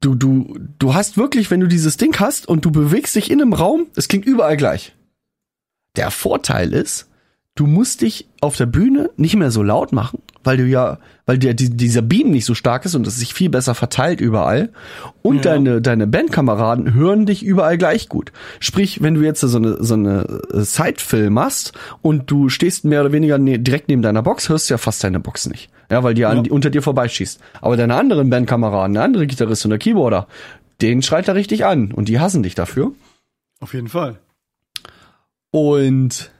[0.00, 3.40] du, du, du hast wirklich, wenn du dieses Ding hast und du bewegst dich in
[3.40, 4.94] einem Raum, es klingt überall gleich.
[5.96, 7.08] Der Vorteil ist,
[7.54, 11.38] du musst dich auf der Bühne nicht mehr so laut machen, weil du ja, weil
[11.38, 14.70] der, die, dieser Beam nicht so stark ist und es sich viel besser verteilt überall.
[15.22, 15.52] Und Ja.
[15.52, 18.30] deine, deine Bandkameraden hören dich überall gleich gut.
[18.60, 23.00] Sprich, wenn du jetzt so eine, so eine äh, Sidefill machst und du stehst mehr
[23.00, 25.70] oder weniger ne, direkt neben deiner Box, hörst du ja fast deine Box nicht.
[25.90, 26.42] Ja, weil die, an, Ja.
[26.44, 27.40] die unter dir vorbeischießt.
[27.60, 30.28] Aber deine anderen Bandkameraden, der andere Gitarrist und der Keyboarder,
[30.80, 32.92] den schreit er richtig an und die hassen dich dafür.
[33.60, 34.18] Auf jeden Fall.
[35.50, 36.30] Und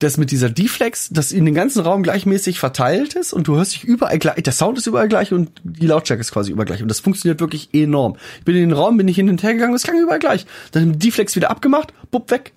[0.00, 3.74] das mit dieser Deflex, das in den ganzen Raum gleichmäßig verteilt ist und du hörst
[3.74, 6.82] dich überall gleich, der Sound ist überall gleich und die Lautstärke ist quasi überall gleich
[6.82, 8.16] und das funktioniert wirklich enorm.
[8.38, 10.46] Ich bin in den Raum, bin ich hin und her gegangen, es klang überall gleich.
[10.70, 12.52] Dann Deflex wieder abgemacht, bupp, weg.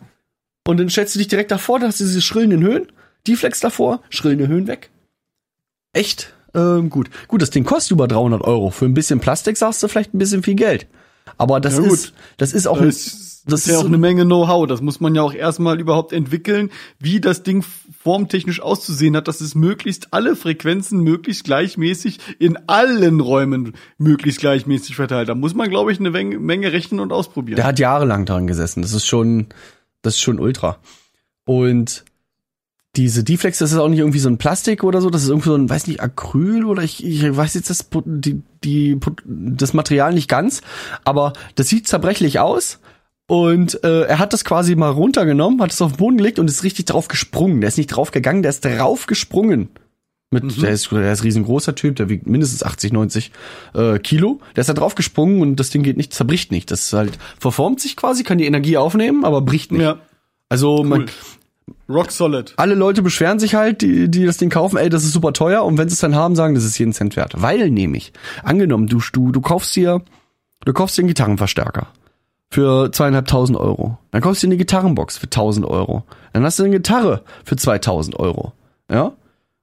[0.68, 2.88] Und dann stellst du dich direkt davor, da hast du diese schrillenden Höhen,
[3.28, 4.92] Deflex davor, schrillende Höhen weg.
[5.94, 7.10] Echt ähm, gut.
[7.28, 8.70] Gut, das Ding kostet über 300 Euro.
[8.70, 10.86] Für ein bisschen Plastik sagst du vielleicht ein bisschen viel Geld.
[11.38, 13.98] Aber das Ja, ist, das ist auch, Das das das ist ja auch so- eine
[13.98, 14.68] Menge Know-how.
[14.68, 17.64] Das muss man ja auch erstmal überhaupt entwickeln, wie das Ding
[18.04, 24.96] formtechnisch auszusehen hat, dass es möglichst alle Frequenzen möglichst gleichmäßig in allen Räumen möglichst gleichmäßig
[24.96, 25.30] verteilt.
[25.30, 27.58] Da muss man, glaube ich, eine Menge, Menge rechnen und ausprobieren.
[27.58, 28.82] Der hat jahrelang daran gesessen.
[28.82, 29.48] Das ist schon,
[30.02, 30.78] das ist schon ultra.
[31.46, 32.06] Und
[32.98, 35.50] diese Deflex, das ist auch nicht irgendwie so ein Plastik oder so, das ist irgendwie
[35.50, 40.14] so ein, weiß nicht, Acryl oder ich, ich weiß jetzt das, die, die, das Material
[40.14, 40.62] nicht ganz,
[41.06, 42.80] aber das sieht zerbrechlich aus.
[43.32, 46.50] Und äh, er hat das quasi mal runtergenommen, hat es auf den Boden gelegt und
[46.50, 47.62] ist richtig drauf gesprungen.
[47.62, 49.70] Der ist nicht drauf gegangen, der ist drauf gesprungen.
[50.32, 53.32] Mit, der, ist, der ist ein riesengroßer Typ, der wiegt mindestens 80, 90
[53.74, 54.42] äh, Kilo.
[54.58, 56.72] Der ist da drauf gesprungen und das Ding geht nicht, zerbricht nicht.
[56.72, 59.82] Das ist halt verformt sich quasi, kann die Energie aufnehmen, aber bricht nicht.
[59.82, 60.00] ja,
[60.50, 61.06] Also man,
[61.88, 62.54] rock solid.
[62.58, 65.64] alle Leute beschweren sich halt, die, die das Ding kaufen, ey, das ist super teuer
[65.64, 67.36] und wenn sie es dann haben, sagen, das ist jeden Cent wert.
[67.38, 68.12] Weil nämlich,
[68.44, 70.02] angenommen, du, du, du kaufst dir,
[70.66, 71.88] du kaufst dir einen Gitarrenverstärker
[72.52, 73.98] für zweieinhalbtausend Euro.
[74.12, 76.04] Dann kaufst du dir eine Gitarrenbox für 1000 Euro.
[76.34, 78.52] Dann hast du eine Gitarre für 2000 Euro.
[78.90, 79.14] Ja?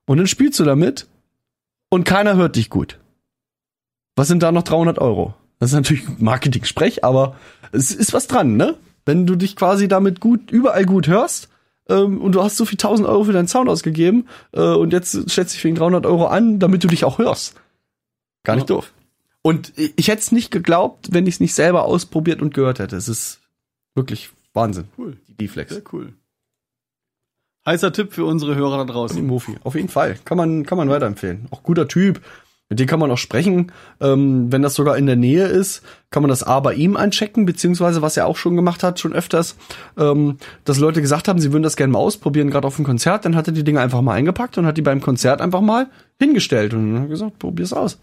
[0.07, 1.07] Und dann spielst du damit
[1.91, 2.99] und keiner hört dich gut.
[4.17, 5.35] Was sind da noch 300 Euro?
[5.59, 7.37] Das ist natürlich Marketing-Sprech, aber
[7.73, 8.75] es ist was dran, ne?
[9.05, 11.49] Wenn du dich quasi damit gut, überall gut hörst,
[11.89, 15.31] ähm, und du hast so viel 1000 Euro für deinen Sound ausgegeben, äh, und jetzt
[15.31, 17.55] schätze ich für ihn 300 Euro an, damit du dich auch hörst.
[18.45, 18.77] Gar nicht Ja.
[18.77, 18.93] doof.
[19.43, 22.97] Und ich, hätte es nicht geglaubt, wenn ich es nicht selber ausprobiert und gehört hätte.
[22.97, 23.41] Es ist
[23.95, 24.89] wirklich Wahnsinn.
[24.99, 25.17] Cool.
[25.29, 25.73] Die D-Flex.
[25.73, 26.13] Sehr cool.
[27.67, 29.25] Heißer Tipp für unsere Hörer da draußen.
[29.27, 29.57] Mofi.
[29.63, 30.19] Auf jeden Fall.
[30.25, 31.49] Kann man, kann man weiterempfehlen.
[31.51, 32.21] Auch guter Typ.
[32.71, 33.73] Mit dem kann man auch sprechen.
[34.01, 37.47] Ähm, wenn das sogar in der Nähe ist, kann man das A bei ihm einchecken,
[37.47, 39.57] beziehungsweise was er auch schon gemacht hat, schon öfters,
[39.97, 43.25] ähm, dass Leute gesagt haben, sie würden das gerne mal ausprobieren, gerade auf dem Konzert.
[43.25, 45.89] Dann hat er die Dinge einfach mal eingepackt und hat die beim Konzert einfach mal
[46.21, 47.99] hingestellt und gesagt, probier's aus.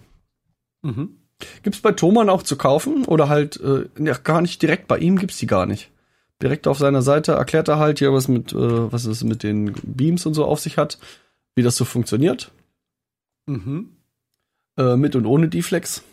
[0.82, 1.25] Mhm.
[1.64, 5.18] Gibt's bei Thomann auch zu kaufen oder halt äh, ja, gar nicht direkt bei ihm
[5.18, 5.92] gibt's die gar nicht.
[6.42, 9.74] Direkt auf seiner Seite erklärt er halt hier, was mit äh, was es mit den
[9.84, 10.98] Beams und so auf sich hat,
[11.56, 12.52] wie das so funktioniert,
[13.48, 13.90] Mhm.
[14.78, 16.04] äh, mit und ohne Deflex.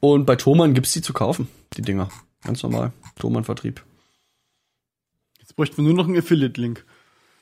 [0.00, 2.08] Und bei Thomann gibt's die zu kaufen, die Dinger,
[2.44, 3.82] ganz normal, Thomann Vertrieb.
[5.40, 6.84] Jetzt bräuchten wir nur noch einen Affiliate-Link.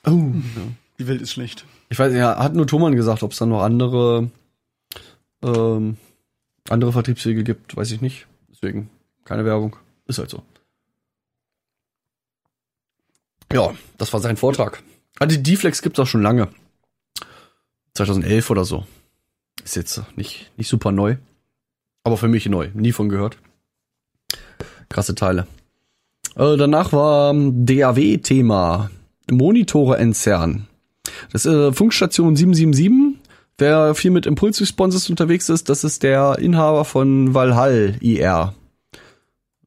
[0.07, 0.33] Oh.
[0.99, 1.65] Die Welt ist schlecht.
[1.89, 4.31] Ich weiß, ja, hat nur Thomann gesagt, ob es da noch andere
[5.43, 5.97] ähm,
[6.69, 8.27] andere Vertriebswege gibt, weiß ich nicht.
[8.51, 8.91] Deswegen
[9.25, 10.43] keine Werbung, ist halt so.
[13.53, 14.83] Ja, das war sein Vortrag.
[15.19, 16.49] Ah, die D-Flex gibt's auch schon lange.
[17.95, 18.87] 2011 oder so.
[19.65, 21.17] Ist jetzt nicht, nicht super neu.
[22.05, 22.71] Aber für mich neu.
[22.75, 23.39] Nie von gehört.
[24.89, 25.47] Krasse Teile.
[26.37, 28.91] Äh, danach war ähm, DAW-Thema.
[29.31, 30.67] Monitore entzerren.
[31.33, 33.10] Das ist äh, Funkstation 777.
[33.61, 38.55] Wer viel mit Impulsresponses unterwegs ist, das ist der Inhaber von Valhall IR.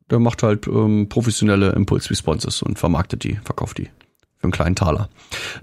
[0.09, 3.89] Der macht halt ähm, professionelle Impulsresponses und vermarktet die, verkauft die
[4.37, 5.09] für einen kleinen Taler.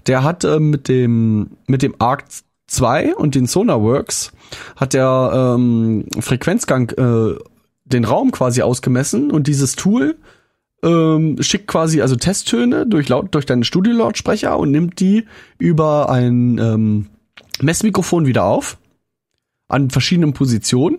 [0.06, 2.24] Der hat äh, mit dem mit dem ARC
[2.68, 4.30] 2 und den Sonarworks
[4.76, 7.36] hat der ähm, Frequenzgang äh,
[7.84, 10.16] den Raum quasi ausgemessen und dieses Tool
[10.84, 15.26] ähm, schickt quasi also Testtöne durch laut durch deinen Studiolautsprecher und nimmt die
[15.58, 17.06] über ein ähm,
[17.62, 18.79] Messmikrofon wieder auf
[19.68, 20.99] an verschiedenen Positionen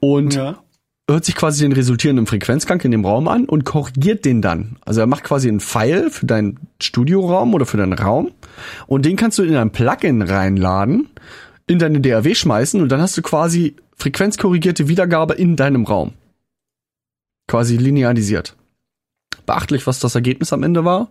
[0.00, 0.62] und Ja.
[1.08, 4.76] hört sich quasi den resultierenden Frequenzgang in dem Raum an und korrigiert den dann.
[4.84, 8.30] Also er macht quasi einen Pfeil für deinen Studioraum oder für deinen Raum
[8.86, 11.08] und den kannst du in ein Plugin reinladen,
[11.66, 16.12] in deine DAW schmeißen und dann hast du quasi frequenzkorrigierte Wiedergabe in deinem Raum.
[17.48, 18.56] Quasi linearisiert.
[19.46, 21.08] Beachtlich, was das Ergebnis am Ende war.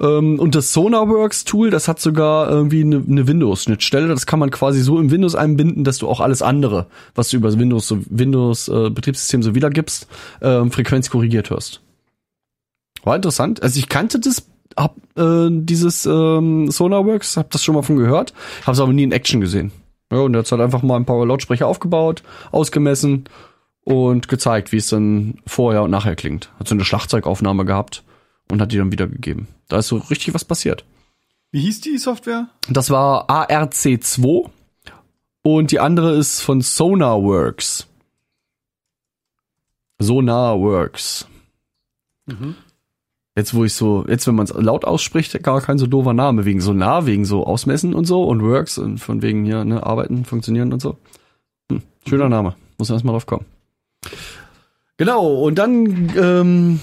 [0.00, 4.08] Ähm, und das Sonarworks Tool, das hat sogar irgendwie eine, eine Windows-Schnittstelle.
[4.08, 7.36] Das kann man quasi so im Windows einbinden, dass du auch alles andere, was du
[7.36, 10.08] über das Windows, Windows äh, Betriebssystem so wiedergibst,
[10.40, 11.82] ähm, frequenzkorrigiert hörst.
[13.04, 13.62] War interessant.
[13.62, 18.32] Also ich kannte das, hab äh, dieses ähm, Sonarworks, hab das schon mal von gehört,
[18.66, 19.72] hab's aber nie in Action gesehen.
[20.10, 23.24] Ja, und er hat halt einfach mal ein paar Lautsprecher aufgebaut, ausgemessen
[23.84, 26.50] und gezeigt, wie es dann vorher und nachher klingt.
[26.58, 28.02] Hat so eine Schlagzeugaufnahme gehabt
[28.50, 29.48] und hat die dann wiedergegeben.
[29.68, 30.84] Da ist so richtig was passiert.
[31.52, 32.48] Wie hieß die Software?
[32.68, 34.50] Das war ARC2
[35.42, 37.86] und die andere ist von Sonarworks.
[39.98, 41.26] Sonarworks.
[42.26, 42.54] Mhm.
[43.36, 46.44] Jetzt, wo ich so, jetzt, wenn man es laut ausspricht, gar kein so doofer Name,
[46.44, 49.84] wegen so nah, wegen so Ausmessen und so und Works und von wegen hier, ne,
[49.84, 50.98] Arbeiten, Funktionieren und so.
[51.70, 52.54] Hm, schöner Name.
[52.78, 53.46] Muss man erstmal drauf kommen.
[54.96, 56.80] Genau, und dann ähm,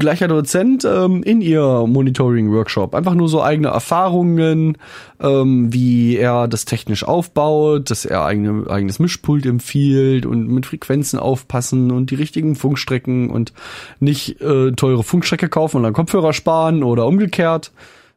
[0.00, 2.96] gleicher Dozent ähm, in ihr Monitoring-Workshop.
[2.96, 4.76] Einfach nur so eigene Erfahrungen,
[5.20, 11.20] ähm, wie er das technisch aufbaut, dass er eigene, eigenes Mischpult empfiehlt und mit Frequenzen
[11.20, 13.52] aufpassen und die richtigen Funkstrecken und
[14.00, 17.70] nicht äh, teure Funkstrecke kaufen und dann Kopfhörer sparen oder umgekehrt.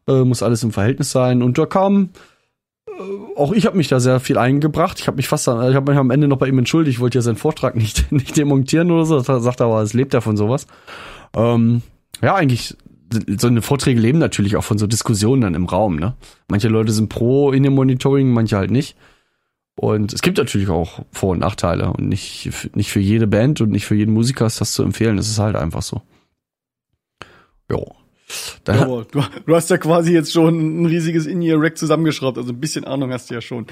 [0.08, 1.44] Äh, muss alles im Verhältnis sein.
[1.44, 2.10] Und da kam
[2.88, 2.92] äh,
[3.36, 5.00] auch ich habe mich da sehr viel eingebracht.
[5.00, 6.98] Ich habe mich fast, ich habe mich am Ende noch bei ihm entschuldigt.
[6.98, 9.22] Ich wollte ja seinen Vortrag nicht nicht demontieren oder so.
[9.22, 10.68] Da sagt er aber, es lebt ja von sowas.
[11.36, 11.82] Ähm,
[12.22, 12.76] ja, eigentlich
[13.38, 15.98] so eine Vorträge leben natürlich auch von so Diskussionen dann im Raum.
[15.98, 16.16] Ne?
[16.48, 18.96] Manche Leute sind pro in dem Monitoring, manche halt nicht.
[19.76, 23.72] Und es gibt natürlich auch Vor- und Nachteile und nicht nicht für jede Band und
[23.72, 25.18] nicht für jeden Musiker ist das zu empfehlen.
[25.18, 26.02] Das ist halt einfach so.
[27.70, 27.96] Jo.
[28.64, 32.60] Dann aber du, du hast ja quasi jetzt schon ein riesiges In-Ear-Rack zusammengeschraubt, also ein
[32.60, 33.68] bisschen Ahnung hast du ja schon.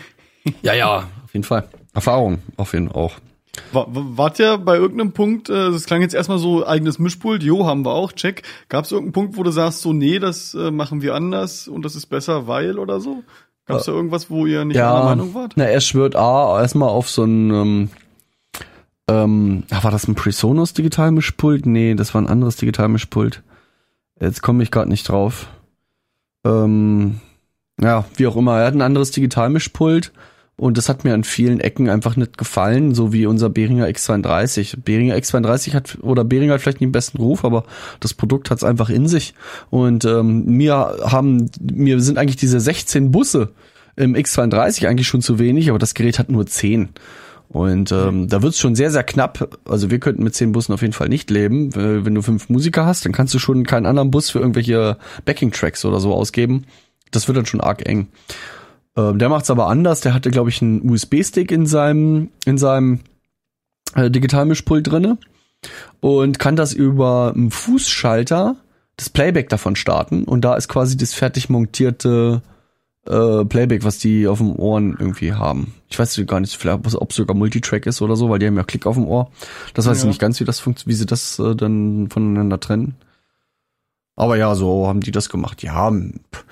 [0.62, 1.67] ja, ja, auf jeden Fall.
[1.93, 3.13] Erfahrung auf jeden Fall auch.
[3.73, 7.65] War, wart ihr bei irgendeinem Punkt, äh, das klang jetzt erstmal so eigenes Mischpult, jo,
[7.65, 8.43] haben wir auch, check.
[8.69, 11.83] Gab es irgendeinen Punkt, wo du sagst, so, nee, das äh, machen wir anders und
[11.83, 13.23] das ist besser, weil oder so?
[13.65, 15.53] Gab es da irgendwas, wo ihr nicht einer Meinung wart?
[15.55, 17.89] Na, er schwört A erstmal auf so ein, ähm,
[19.07, 21.65] ähm, ach, war das ein Presonus Digitalmischpult?
[21.65, 23.43] Nee, das war ein anderes Digitalmischpult.
[24.19, 25.47] Jetzt komme ich gerade nicht drauf.
[26.45, 27.19] Ähm,
[27.79, 30.11] ja, wie auch immer, er hat ein anderes Digitalmischpult
[30.62, 34.84] und das hat mir an vielen Ecken einfach nicht gefallen, so wie unser Behringer X32.
[34.86, 37.63] Behringer X32 hat, oder Behringer hat vielleicht nicht den besten Ruf, aber
[38.00, 39.34] das Produkt hat es einfach in sich.
[39.71, 43.54] Und ähm, mir haben, mir sind eigentlich diese 16 Busse
[43.95, 46.89] im X32 eigentlich schon zu wenig, aber das Gerät hat nur 10.
[47.50, 49.58] Und ähm, da wird's schon sehr, sehr knapp.
[49.67, 51.71] Also wir könnten mit zehn Bussen auf jeden Fall nicht leben.
[51.71, 55.00] Äh, Wenn du fünf Musiker hast, dann kannst du schon keinen anderen Bus für irgendwelche
[55.26, 56.65] Backing-Tracks oder so ausgeben.
[57.10, 58.10] Das wird dann schon arg eng.
[58.97, 60.01] Ähm, der macht's aber anders.
[60.01, 62.99] Der hatte, glaube ich, einen USB-Stick in seinem, in seinem
[63.95, 65.17] äh, Digitalmischpult drinne
[65.99, 68.56] und kann das über einen Fußschalter
[68.97, 70.23] das Playback davon starten.
[70.25, 72.41] Und da ist quasi das fertig montierte
[73.08, 75.73] äh, Playback, was die auf dem Ohren irgendwie haben.
[75.89, 78.58] Ich weiß gar nicht, vielleicht, ob es sogar Multitrack ist oder so, weil die haben
[78.58, 79.32] ja Klick auf dem Ohr.
[79.73, 80.10] Das weiß ich Ja.
[80.10, 82.95] nicht ganz, wie das funktioniert, wie sie das äh, dann voneinander trennen.
[84.15, 85.63] Aber ja, so haben die das gemacht.
[85.63, 86.45] Ja, pff,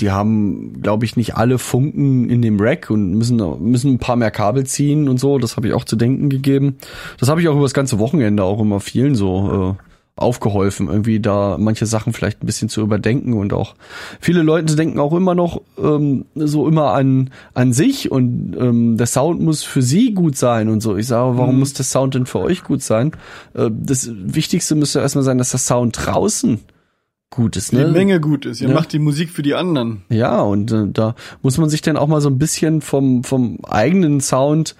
[0.00, 4.16] die haben, glaube ich, nicht alle Funken in dem Rack und müssen müssen ein paar
[4.16, 5.38] mehr Kabel ziehen und so.
[5.38, 6.76] Das habe ich auch zu denken gegeben.
[7.18, 9.82] Das habe ich auch über das ganze Wochenende auch immer vielen so äh,
[10.20, 13.76] aufgeholfen, irgendwie da manche Sachen vielleicht ein bisschen zu überdenken und auch
[14.20, 19.06] viele Leute denken auch immer noch ähm, so immer an an sich und ähm, der
[19.06, 20.96] Sound muss für sie gut sein und so.
[20.96, 21.60] Ich sage, warum Mhm.
[21.60, 23.12] muss der Sound denn für euch gut sein?
[23.54, 26.58] Äh, das Wichtigste müsste erstmal sein, dass der Sound draußen
[27.30, 27.72] gut ist.
[27.72, 27.88] Die Ne?
[27.88, 28.60] Menge gut ist.
[28.60, 28.74] Ihr Ja.
[28.74, 30.02] macht die Musik für die anderen.
[30.08, 33.58] Ja, und äh, da muss man sich dann auch mal so ein bisschen vom, vom
[33.66, 34.76] eigenen Sound,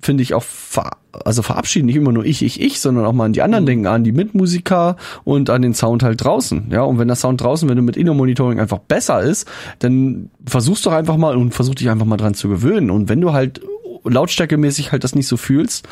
[0.00, 0.90] finde ich, auch ver
[1.24, 1.86] also verabschieden.
[1.86, 4.12] Nicht immer nur ich, ich, ich, sondern auch mal an die anderen denken, an die
[4.12, 6.68] Mitmusiker und an den Sound halt draußen.
[6.70, 9.46] Ja, und wenn der Sound draußen, wenn du mit Inner-Monitoring einfach besser ist,
[9.80, 12.90] dann versuchst doch einfach mal und versuch dich einfach mal dran zu gewöhnen.
[12.90, 13.60] Und wenn du halt
[14.04, 15.86] lautstärkemäßig halt das nicht so fühlst,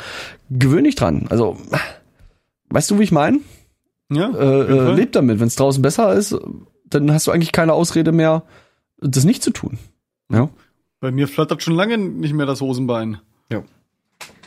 [0.49, 1.27] gewöhn dich dran.
[1.29, 1.57] Also,
[2.69, 3.39] weißt du, wie ich meine?
[4.11, 5.39] Ja, äh, äh, lebt damit.
[5.39, 6.37] Wenn es draußen besser ist,
[6.85, 8.43] dann hast du eigentlich keine Ausrede mehr,
[8.97, 9.77] das nicht zu tun.
[10.31, 10.49] Ja.
[10.99, 13.19] Bei mir flattert schon lange nicht mehr das Hosenbein.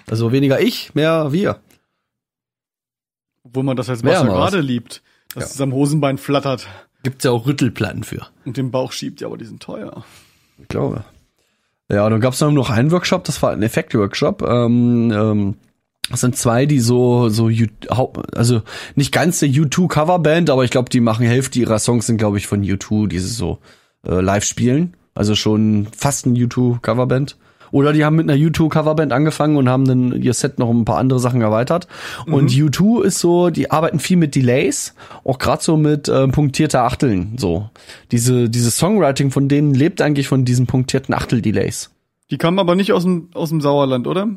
[0.06, 1.60] Also weniger ich, mehr wir.
[3.42, 5.02] Obwohl man das als Wasser gerade liebt.
[5.34, 5.50] Dass Ja.
[5.54, 6.66] es am Hosenbein flattert.
[7.02, 8.26] Gibt's ja auch Rüttelplatten für.
[8.44, 10.04] Und den Bauch schiebt, ja, aber die sind teuer.
[10.58, 11.04] Ich glaube.
[11.90, 14.42] Ja, und dann gab's noch einen Workshop, das war ein Effekt-Workshop.
[14.42, 15.56] Ähm, ähm,
[16.10, 17.50] das sind zwei, die so, so,
[18.34, 18.62] also
[18.94, 22.46] nicht ganz eine U2-Coverband, aber ich glaube, die machen Hälfte ihrer Songs sind, glaube ich,
[22.46, 23.58] von U2, die sie so
[24.06, 24.96] äh, live spielen.
[25.14, 27.36] Also schon fast ein U2-Coverband.
[27.70, 30.84] Oder die haben mit einer U2-Coverband angefangen und haben dann ihr Set noch um ein
[30.84, 31.88] paar andere Sachen erweitert.
[32.26, 34.94] Und U2 ist so, die arbeiten viel mit Delays,
[35.24, 37.36] auch gerade so mit äh, punktierter Achteln.
[37.36, 37.68] So
[38.12, 41.90] diese dieses Songwriting von denen lebt eigentlich von diesen punktierten Achtel-Delays.
[42.30, 44.28] Die kamen aber nicht aus dem, aus dem Sauerland, oder?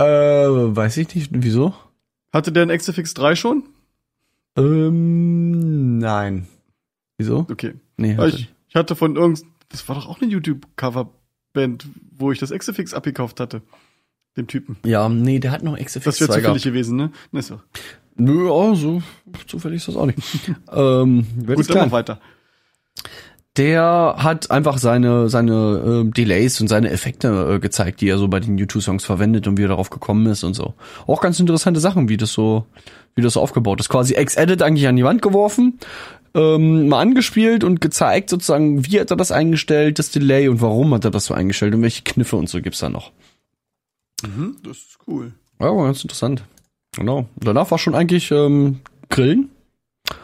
[0.00, 1.74] Äh, weiß ich nicht, wieso?
[2.32, 3.64] Hatte der ein XFX 3 schon?
[4.56, 6.46] Ähm, nein.
[7.18, 7.46] Wieso?
[7.50, 7.74] Okay.
[7.96, 11.86] Nee, hatte Ich, ich hatte von irgend, das war doch auch eine YouTube-Coverband,
[12.16, 13.62] wo ich das XFX abgekauft hatte.
[14.36, 14.76] Dem Typen.
[14.84, 16.62] Ja, nee, der hat noch XFX Das wäre 2 zufällig gehabt.
[16.62, 17.12] gewesen, ne?
[17.32, 17.60] Ne, so.
[18.16, 19.02] Nö, oh, so
[19.46, 20.18] zufällig ist das auch nicht.
[20.72, 22.20] ähm, Gut, dann noch weiter.
[23.56, 28.28] Der hat einfach seine seine äh, Delays und seine Effekte äh, gezeigt, die er so
[28.28, 30.74] bei den YouTube-Songs verwendet und wie er darauf gekommen ist und so.
[31.06, 32.66] Auch ganz interessante Sachen, wie das so
[33.16, 33.88] wie das so aufgebaut ist.
[33.88, 35.80] Quasi Ex-Edit eigentlich an die Wand geworfen,
[36.34, 40.94] ähm, mal angespielt und gezeigt sozusagen, wie hat er das eingestellt, das Delay und warum
[40.94, 43.10] hat er das so eingestellt und welche Kniffe und so gibt's da noch.
[44.22, 45.32] Mhm, das ist cool.
[45.58, 46.44] Ja, ganz interessant.
[46.96, 47.18] Genau.
[47.18, 49.50] Und danach war schon eigentlich ähm, Grillen.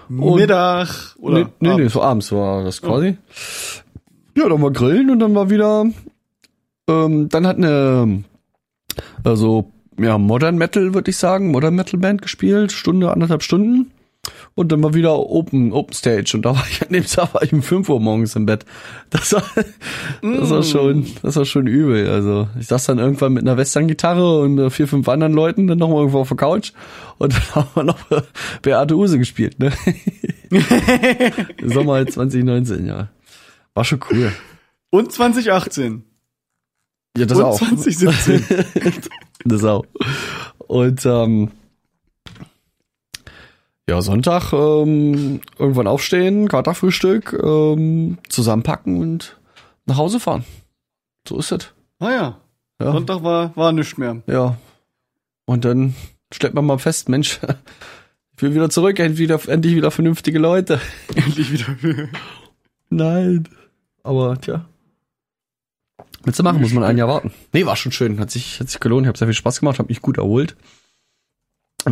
[0.08, 3.16] Und- Mittag oder nee, nee, nee, so abends war das quasi.
[4.36, 5.86] Ja, dann war Grillen und dann war wieder,
[6.88, 8.24] ähm, dann hat eine,
[9.24, 13.90] also, ja, Modern Metal, würde ich sagen, Modern Metal Band gespielt, Stunde, anderthalb Stunden.
[14.58, 17.42] Und dann war wieder Open, Open Stage und da war ich an dem Tag war
[17.42, 18.64] ich um 5 Uhr morgens im Bett.
[19.10, 19.42] Das war,
[20.22, 22.08] das war schon, das war schon übel.
[22.08, 25.76] Also ich saß dann irgendwann mit einer Western-Gitarre und äh, vier, fünf anderen Leuten dann
[25.76, 26.72] nochmal irgendwo auf der Couch
[27.18, 27.98] und dann haben wir noch
[28.62, 29.72] Beate Use gespielt, ne?
[31.62, 33.10] Sommer 2019, ja.
[33.74, 34.32] War schon cool.
[34.88, 36.02] Und 2018.
[37.18, 37.58] Ja, das und auch.
[37.58, 38.44] 2017.
[39.44, 39.84] Das auch.
[40.66, 41.50] Und ähm,
[43.88, 49.38] ja, Sonntag ähm, irgendwann aufstehen, Katerfrühstück, ähm, zusammenpacken und
[49.86, 50.44] nach Hause fahren.
[51.26, 51.72] So ist es.
[52.00, 52.40] ah ja.
[52.80, 52.92] Ja.
[52.92, 54.22] Sonntag war, war nichts mehr.
[54.26, 54.56] ja.
[55.46, 55.94] Und dann
[56.34, 57.38] stellt man mal fest, Mensch,
[58.36, 60.80] ich will wieder zurück, endlich wieder, endlich wieder vernünftige Leute.
[61.14, 61.76] Endlich wieder.
[62.90, 63.48] Nein.
[64.02, 64.66] Aber tja.
[66.24, 67.32] Willst du machen, muss man ein Jahr warten.
[67.52, 68.18] Nee, war schon schön.
[68.18, 69.04] Hat sich, hat sich gelohnt.
[69.04, 70.56] Ich habe sehr viel Spaß gemacht, habe mich gut erholt.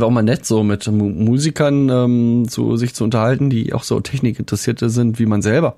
[0.00, 3.84] War auch mal nett, so mit Mu Musikern ähm, so sich zu unterhalten, die auch
[3.84, 5.76] so Technikinteressierte sind wie man selber.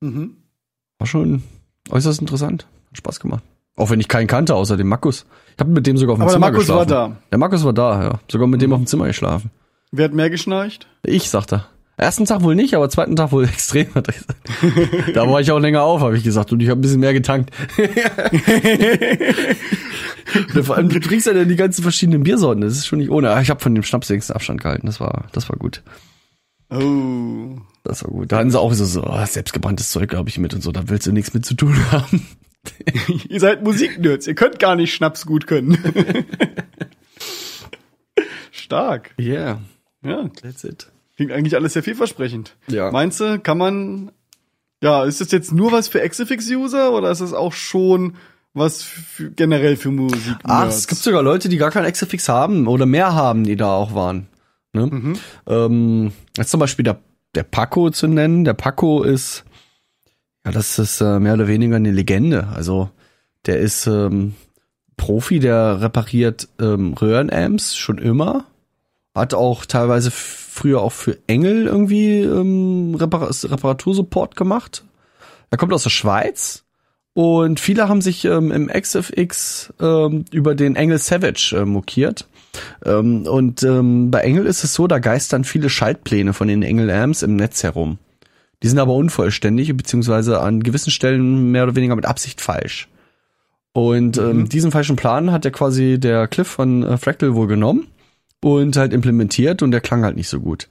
[0.00, 0.36] mhm.
[0.98, 1.42] War schon
[1.90, 2.66] äußerst interessant.
[2.90, 3.42] Hat Spaß gemacht.
[3.76, 5.26] Auch wenn ich keinen kannte, außer dem Markus.
[5.54, 7.14] Ich habe mit dem sogar auf dem Aber der Zimmer Markus war geschlafen.
[7.14, 7.22] da.
[7.30, 8.20] Der Markus war da, ja.
[8.30, 9.50] Sogar mit dem auf dem Zimmer geschlafen.
[9.92, 10.86] Wer hat mehr geschnarcht?
[11.04, 11.66] Ich, sagt er.
[11.98, 13.88] Ersten Tag wohl nicht, aber zweiten Tag wohl extrem,
[15.14, 16.52] da war ich auch länger auf, habe ich gesagt.
[16.52, 17.50] Und ich habe ein bisschen mehr getankt.
[20.54, 22.60] Und Vor allem, du trinkst ja dann die ganzen verschiedenen Biersorten.
[22.60, 23.30] Das ist schon nicht ohne.
[23.30, 24.86] Ah, Ich habe von dem Schnaps wenigstens Abstand gehalten.
[24.86, 25.82] Das war, das war gut.
[26.68, 27.58] Oh.
[27.84, 28.30] Das war gut.
[28.32, 30.72] Da hatten sie auch so, so oh, selbstgebranntes Zeug, glaube ich, mit und so.
[30.72, 32.26] Da willst du nichts mit zu tun haben.
[33.28, 34.26] Ihr seid Musiknerds.
[34.26, 35.78] Ihr könnt gar nicht Schnaps gut können.
[38.50, 39.14] Stark.
[39.18, 39.60] Yeah,
[40.02, 40.88] Ja, that's it.
[41.16, 42.56] Klingt eigentlich alles sehr vielversprechend.
[42.68, 42.90] Ja.
[42.90, 44.12] Meinst du, kann man,
[44.82, 48.16] ja, ist das jetzt nur was für Exifix-User oder ist das auch schon
[48.54, 50.36] was für, generell für Musik?
[50.44, 53.72] Ach, es gibt sogar Leute, die gar kein Exafix haben oder mehr haben, die da
[53.72, 54.28] auch waren.
[54.72, 55.14] Ne?
[55.46, 56.98] Ähm, jetzt zum Beispiel der,
[57.34, 58.44] der Paco zu nennen.
[58.44, 59.44] Der Paco ist,
[60.44, 62.48] ja, das ist äh, mehr oder weniger eine Legende.
[62.48, 62.90] Also
[63.46, 64.34] der ist ähm,
[64.96, 68.46] Profi, der repariert ähm, Röhrenamps schon immer.
[69.16, 74.84] Hat auch teilweise früher auch für Engel irgendwie ähm, Repar Reparatursupport gemacht.
[75.50, 76.64] Er kommt aus der Schweiz
[77.14, 82.28] und viele haben sich ähm, im XFX ähm, über den Engel Savage äh, mokiert.
[82.84, 86.90] Ähm, und ähm, bei Engel ist es so, da geistern viele Schaltpläne von den Engel
[86.90, 87.96] Amps im Netz herum.
[88.62, 92.88] Die sind aber unvollständig, beziehungsweise an gewissen Stellen mehr oder weniger mit Absicht falsch.
[93.72, 97.86] Und ähm, diesen falschen Plan hat ja quasi der Cliff von äh, Fractal wohl genommen
[98.42, 100.68] und halt implementiert und der klang halt nicht so gut.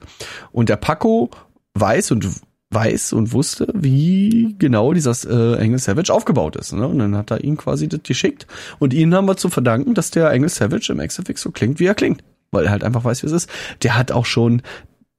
[0.52, 1.30] Und der Paco
[1.74, 2.26] weiß und
[2.70, 6.72] weiß und wusste, wie genau dieser äh, Engel Savage aufgebaut ist.
[6.72, 6.86] Ne?
[6.86, 8.46] Und dann hat er ihn quasi das geschickt.
[8.78, 11.86] Und ihnen haben wir zu verdanken, dass der Engel Savage im XFX so klingt, wie
[11.86, 12.24] er klingt.
[12.50, 13.50] Weil er halt einfach weiß, wie es ist.
[13.82, 14.62] Der hat auch schon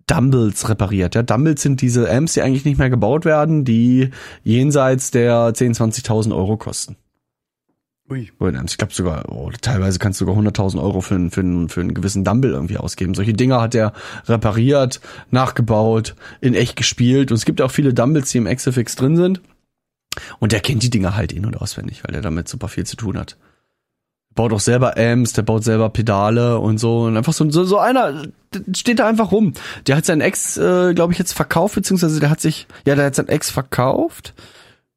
[0.08, 1.16] Dumbles repariert.
[1.16, 4.10] Ja, Dumbles sind diese Amps, die eigentlich nicht mehr gebaut werden, die
[4.44, 6.96] jenseits der 10.000, 20.000 Euro kosten.
[8.10, 8.32] Ui.
[8.66, 11.82] Ich glaube sogar, oh, teilweise kannst du sogar 100.000 Euro für, einen- für, einen- für
[11.82, 13.14] einen gewissen Dumble irgendwie ausgeben.
[13.14, 13.92] Solche Dinger hat er
[14.28, 17.32] repariert, nachgebaut, in echt gespielt.
[17.32, 19.42] Und es gibt auch viele Dumbles, die im XFX drin sind.
[20.40, 22.96] Und der kennt die Dinger halt in- und auswendig, weil er damit super viel zu
[22.96, 23.36] tun hat.
[24.36, 27.02] Baut auch selber Amps, der baut selber Pedale und so.
[27.06, 28.24] Und einfach so, so, so einer
[28.74, 29.54] steht da einfach rum.
[29.86, 33.06] Der hat seinen Ex, äh, glaube ich, jetzt verkauft, beziehungsweise der hat sich, ja, der
[33.08, 34.34] hat seinen Ex verkauft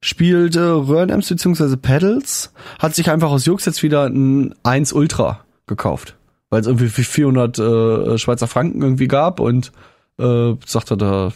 [0.01, 1.77] spielt äh, Röhrenamps bzw.
[1.77, 6.17] Pedals, hat sich einfach aus Jux jetzt wieder ein 1 Ultra gekauft,
[6.49, 9.73] weil es irgendwie für 400 äh, Schweizer Franken irgendwie gab und
[10.19, 11.33] äh, sagte, da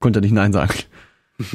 [0.00, 0.74] konnte er nicht Nein sagen.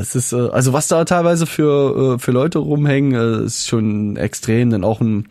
[0.00, 4.16] Das ist, äh, also was da teilweise für, äh, für Leute rumhängen, äh, ist schon
[4.16, 4.70] extrem.
[4.70, 5.28] Denn auch ein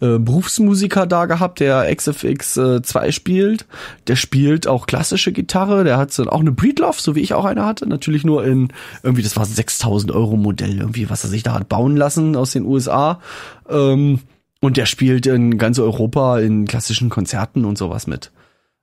[0.00, 3.66] äh, Berufsmusiker da gehabt, der XFX äh, 2 spielt.
[4.06, 5.84] Der spielt auch klassische Gitarre.
[5.84, 7.88] Der hat so auch eine Breedlove, so wie ich auch eine hatte.
[7.88, 8.72] Natürlich nur in
[9.02, 12.36] irgendwie, das war ein 6000 Euro Modell irgendwie, was er sich da hat bauen lassen
[12.36, 13.20] aus den USA.
[13.68, 14.20] Ähm,
[14.60, 18.32] und der spielt in ganz Europa in klassischen Konzerten und sowas mit.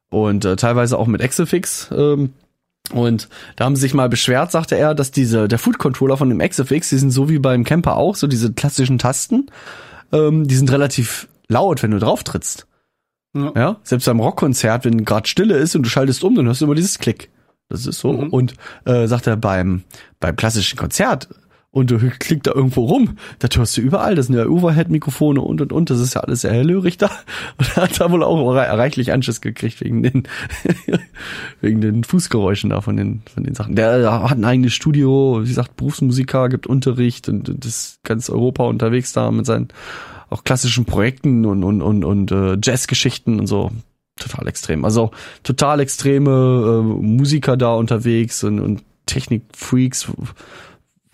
[0.09, 1.89] Und äh, teilweise auch mit Exelfix.
[1.91, 2.31] Ähm,
[2.91, 6.29] Und da haben sie sich mal beschwert, sagte er, dass diese, der Food Controller von
[6.29, 9.47] dem XFX, die sind so wie beim Camper auch, so diese klassischen Tasten,
[10.11, 12.67] ähm, die sind relativ laut, wenn du drauf trittst.
[13.33, 13.51] Ja.
[13.55, 16.65] Ja, selbst beim Rockkonzert, wenn gerade Stille ist und du schaltest um, dann hörst du
[16.65, 17.29] immer dieses Klick.
[17.69, 18.13] Das ist so.
[18.13, 18.29] Mhm.
[18.29, 18.53] Und
[18.85, 19.83] äh, sagt er beim
[20.19, 21.29] beim klassischen Konzert
[21.75, 24.15] und du klickt da irgendwo rum, das hörst du überall.
[24.15, 25.89] Das sind ja Overhead-Mikrofone und und und.
[25.89, 27.07] Das ist ja alles sehr hellhörig da.
[27.57, 30.23] Und er hat da wohl auch re- reichlich Anschiss gekriegt wegen den
[31.61, 33.75] wegen den Fußgeräuschen da von den von den Sachen.
[33.75, 38.29] Der, der hat ein eigenes Studio, wie gesagt, Berufsmusiker, gibt Unterricht und, und ist ganz
[38.29, 39.67] Europa unterwegs da mit seinen
[40.29, 43.71] auch klassischen Projekten und und und und äh, Jazzgeschichten und so
[44.17, 44.85] total extrem.
[44.85, 45.11] Also
[45.43, 50.09] total extreme äh, Musiker da unterwegs und, und Technikfreaks,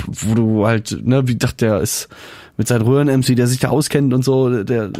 [0.08, 2.10] wo, du halt, ne, wie dachte der ist
[2.58, 4.92] mit seinen Röhren-MC, der sich da auskennt und so, der,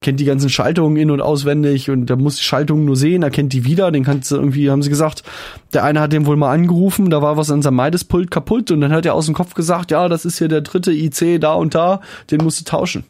[0.00, 3.30] kennt die ganzen Schaltungen in- und auswendig und der muss die Schaltungen nur sehen, er
[3.30, 5.24] kennt die wieder, den kannst du irgendwie, haben sie gesagt,
[5.72, 8.80] der eine hat den wohl mal angerufen, da war was an seinem Meides-Pult kaputt und
[8.80, 11.54] dann hat er aus dem Kopf gesagt, ja, das ist hier der dritte IC da
[11.54, 12.00] und da,
[12.30, 13.04] den musst du tauschen.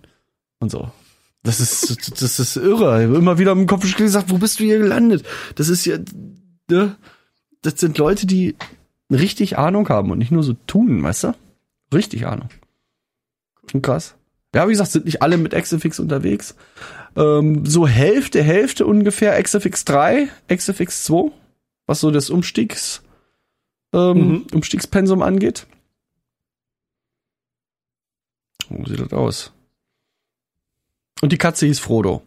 [0.61, 0.91] Und so.
[1.45, 3.05] Das ist, das ist irre.
[3.05, 5.25] Immer wieder im Kopf gesagt, wo bist du hier gelandet?
[5.55, 5.99] Das ist ja,
[6.69, 6.97] ne?
[7.63, 8.57] Das sind Leute, die
[9.11, 11.35] richtig Ahnung haben und nicht nur so tun, weißt du?
[11.95, 12.49] Richtig Ahnung.
[13.71, 14.15] Schon krass.
[14.55, 16.55] Ja, wie gesagt, sind nicht alle mit XFX unterwegs.
[17.17, 21.31] Ähm, so Hälfte, Hälfte ungefähr XFX 3, XFX 2,
[21.87, 23.03] was so das Umstiegs,
[23.93, 24.47] ähm, Mhm.
[24.55, 25.67] Umstiegspensum angeht.
[28.69, 29.53] Wo sieht das aus?
[31.23, 32.23] Und die Katze hieß Frodo.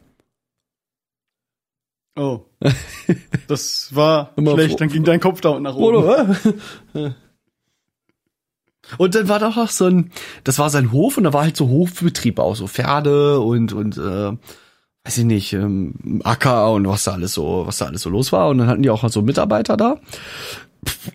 [2.15, 2.41] Oh.
[3.47, 6.37] Das war schlecht, dann ging dein Kopf da unten nach oben.
[8.97, 10.11] Und dann war doch noch so ein,
[10.43, 13.97] das war sein Hof und da war halt so Hofbetrieb auch, so Pferde und, und,
[13.97, 14.31] äh,
[15.03, 18.31] weiß ich nicht, ähm, Acker und was da alles so, was da alles so los
[18.31, 18.49] war.
[18.49, 19.97] Und dann hatten die auch so Mitarbeiter da.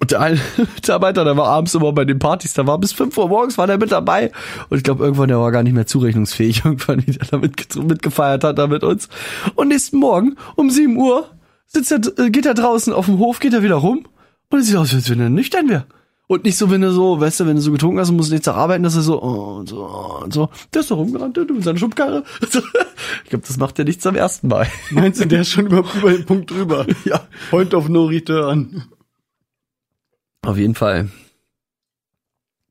[0.01, 0.40] Und der eine
[0.74, 3.66] Mitarbeiter, der war abends immer bei den Partys, da war bis 5 Uhr morgens war
[3.66, 4.32] der mit dabei.
[4.68, 7.76] Und ich glaube, irgendwann, der war gar nicht mehr zurechnungsfähig, irgendwann, wie der da mit,
[7.76, 9.09] mitgefeiert hat da mit uns.
[9.55, 11.30] Und nächsten Morgen um 7 Uhr
[11.67, 14.07] sitzt er, äh, geht er draußen auf dem Hof, geht er wieder rum
[14.51, 15.87] und es sieht aus, als wenn er nüchtern wäre.
[16.29, 18.33] Und nicht so, wenn du so, weißt du, wenn du so getrunken hast und musst
[18.33, 21.37] jetzt arbeiten, dass er so, oh, und so, oh, und so, der ist doch rumgerannt,
[21.37, 22.25] du mit seiner Schubkarre.
[23.25, 24.67] Ich glaube, das macht er nicht zum ersten Mal.
[24.91, 26.87] Meinst du, der ist schon über, über den Punkt drüber?
[27.05, 27.27] Ja.
[27.51, 28.85] Point of no return.
[30.43, 31.11] Auf jeden Fall.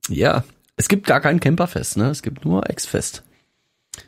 [0.09, 0.43] Ja.
[0.77, 2.09] Es gibt gar kein Camperfest, ne?
[2.09, 3.23] Es gibt nur X-Fest.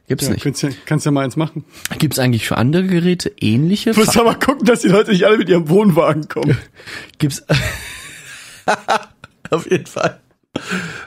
[0.07, 0.43] Gibt's Ja, nicht.
[0.43, 1.65] kannst, ja, kannst ja mal eins machen.
[1.99, 3.91] Gibt's eigentlich für andere Geräte ähnliche?
[3.91, 6.57] Du musst aber gucken, dass die Leute nicht alle mit ihrem Wohnwagen kommen.
[7.17, 7.43] Gibt's
[9.49, 10.19] auf jeden Fall.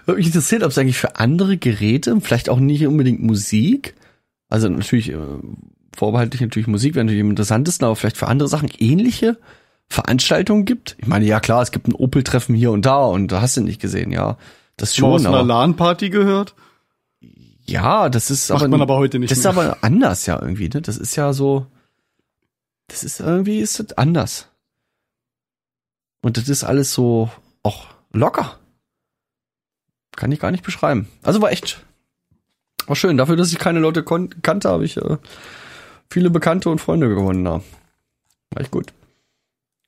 [0.06, 3.94] Würde mich interessiert, ob es eigentlich für andere Geräte, vielleicht auch nicht unbedingt Musik,
[4.48, 5.16] also natürlich äh,
[5.96, 9.38] vorbehaltlich natürlich Musik wäre natürlich am interessantesten, aber vielleicht für andere Sachen ähnliche
[9.88, 10.96] Veranstaltungen gibt.
[10.98, 13.60] Ich meine, ja klar, es gibt ein Opel-Treffen hier und da und da hast du
[13.60, 14.36] nicht gesehen, ja.
[14.76, 16.54] Das Schon mal aus schon, einer LAN-Party gehört?
[17.70, 19.52] Ja, das ist Macht aber, man aber heute nicht das ist mehr.
[19.52, 20.82] aber anders ja irgendwie, ne?
[20.82, 21.66] Das ist ja so,
[22.88, 24.48] das ist irgendwie, ist das anders.
[26.22, 27.30] Und das ist alles so
[27.62, 28.58] auch locker.
[30.16, 31.08] Kann ich gar nicht beschreiben.
[31.22, 31.84] Also war echt,
[32.86, 33.16] war schön.
[33.16, 35.16] Dafür, dass ich keine Leute kannte, habe ich äh,
[36.10, 37.44] viele Bekannte und Freunde gewonnen.
[37.44, 37.62] Da.
[38.50, 38.92] War echt gut.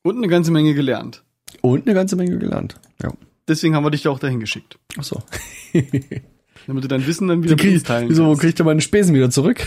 [0.02, 1.22] Und eine ganze Menge gelernt.
[1.60, 2.76] Und eine ganze Menge gelernt.
[3.02, 3.12] Ja.
[3.48, 4.78] Deswegen haben wir dich ja auch dahin geschickt.
[4.96, 5.22] Ach so.
[6.66, 8.40] Damit du dein Wissen dann wieder krieg, teilen wieso kannst.
[8.40, 9.64] kriegt ihr meine Spesen wieder zurück?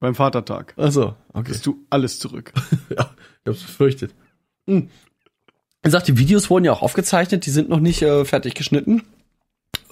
[0.00, 0.74] Beim Vatertag.
[0.76, 1.50] Ach so, okay.
[1.50, 2.52] Kriegst du alles zurück.
[2.90, 3.10] Ja,
[3.44, 4.14] ich hab's befürchtet.
[4.66, 4.88] Hm.
[5.82, 9.02] Er sagt, die Videos wurden ja auch aufgezeichnet, die sind noch nicht äh, fertig geschnitten.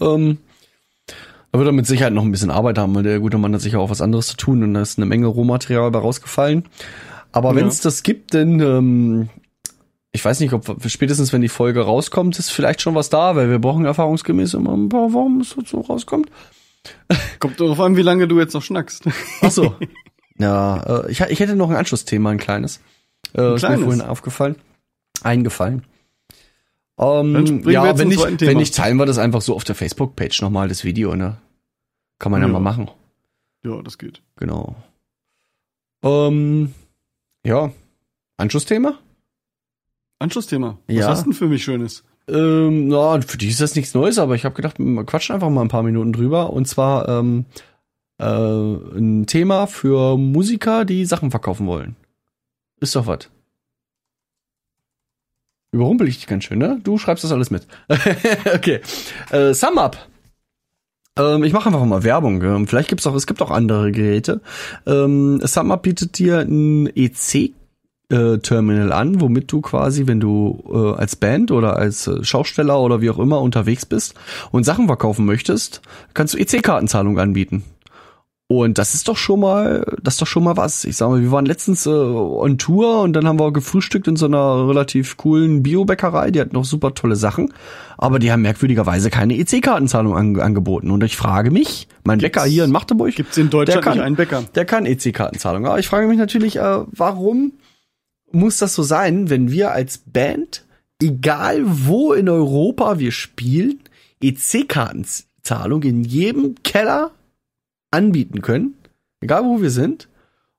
[0.01, 0.39] Ähm,
[1.53, 3.61] da wird er mit Sicherheit noch ein bisschen Arbeit haben, weil der gute Mann hat
[3.61, 6.65] sicher auch was anderes zu tun und da ist eine Menge Rohmaterial bei rausgefallen.
[7.33, 7.57] Aber Ja.
[7.57, 9.29] wenn es das gibt, dann ähm,
[10.17, 13.51] ich weiß nicht, ob spätestens wenn die Folge rauskommt, ist vielleicht schon was da, weil
[13.51, 16.31] wir brauchen erfahrungsgemäß immer ein paar Wochen, bis es so rauskommt.
[17.39, 19.05] Kommt darauf an, wie lange du jetzt noch schnackst.
[19.43, 19.75] Ach so.
[20.39, 22.81] ja, äh, ich, ich hätte noch ein Anschlussthema, ein kleines.
[23.35, 23.85] Äh, ist mir kleines?
[23.85, 24.57] vorhin aufgefallen.
[25.23, 25.85] Eingefallen.
[26.99, 30.69] Ähm, ja, wenn nicht, wenn nicht, teilen wir das einfach so auf der Facebook-Page nochmal,
[30.69, 31.37] das Video, ne?
[32.19, 32.53] Kann man ja, Ja.
[32.55, 32.91] mal machen.
[33.65, 34.23] Ja, das geht.
[34.37, 34.77] Genau.
[36.03, 36.73] Ähm,
[37.45, 37.71] ja.
[38.39, 38.99] Anschlussthema?
[40.19, 40.79] Anschlussthema.
[40.87, 41.09] Was Ja.
[41.09, 42.05] hast du denn für mich Schönes?
[42.29, 45.51] Ähm, na, für die ist das nichts Neues, aber ich habe gedacht, wir quatschen einfach
[45.51, 46.51] mal ein paar Minuten drüber.
[46.53, 47.45] Und zwar ähm,
[48.19, 51.97] äh, ein Thema für Musiker, die Sachen verkaufen wollen.
[52.81, 53.31] Ist doch was.
[55.73, 56.81] Überrumpel ich dich ganz schön, ne?
[56.83, 57.67] Du schreibst das alles mit.
[58.55, 58.81] okay.
[59.31, 60.09] Äh, Sum Up.
[61.19, 62.43] Ähm, ich mache einfach mal Werbung.
[62.43, 64.41] Ähm, vielleicht gibt's auch, es gibt auch andere Geräte.
[64.87, 67.53] Ähm, Sum Up bietet dir ein EC
[68.11, 72.81] äh, Terminal an, womit du quasi, wenn du äh, als Band oder als äh, Schausteller
[72.81, 74.15] oder wie auch immer unterwegs bist
[74.53, 75.83] und Sachen verkaufen möchtest,
[76.15, 77.65] kannst du EC-Kartenzahlung anbieten.
[78.49, 80.85] Und das ist doch schon mal, das ist doch schon mal was.
[80.85, 84.15] Ich sag mal, wir waren letztens äh, on Tour und dann haben wir gefrühstückt in
[84.15, 86.31] so einer relativ coolen Biobäckerei.
[86.31, 87.53] Die hat noch super tolle Sachen,
[87.99, 90.93] aber die haben merkwürdigerweise keine EC-Kartenzahlung an, angeboten.
[90.93, 94.15] Und ich frage mich, mein Bäcker hier in Magdeburg, Gibt's in Deutschland der kann, einen
[94.15, 94.45] Bäcker?
[94.55, 95.67] Der kann EC-Kartenzahlung.
[95.67, 97.53] Aber ich frage mich natürlich, äh, warum
[98.37, 100.65] muss das so sein, wenn wir als Band,
[101.03, 103.81] egal wo in Europa wir spielen,
[104.23, 107.13] EC-Kartenzahlung in jedem Keller
[107.91, 108.75] anbieten können,
[109.21, 110.09] egal wo wir sind,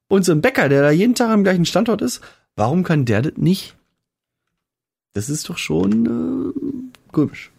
[0.09, 2.21] und so ein Bäcker, der da jeden Tag am gleichen Standort ist,
[2.55, 3.75] warum kann der das nicht?
[5.13, 7.51] Das ist doch schon äh, komisch.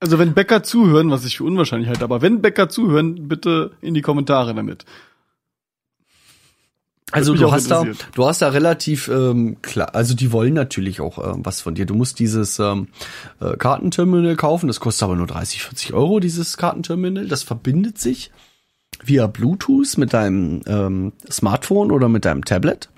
[0.00, 3.94] Also wenn Bäcker zuhören, was ich für unwahrscheinlich halte, aber wenn Bäcker zuhören, bitte in
[3.94, 4.84] die Kommentare damit.
[7.12, 7.84] Also du hast da,
[8.14, 11.86] du hast da relativ ähm, klar, also die wollen natürlich auch äh, was von dir.
[11.86, 12.88] Du musst dieses ähm,
[13.40, 17.26] äh, Kartenterminal kaufen, das kostet aber nur 30, 40 Euro, dieses Kartenterminal.
[17.28, 18.30] Das verbindet sich
[19.04, 22.88] via Bluetooth mit deinem ähm, Smartphone oder mit deinem Tablet.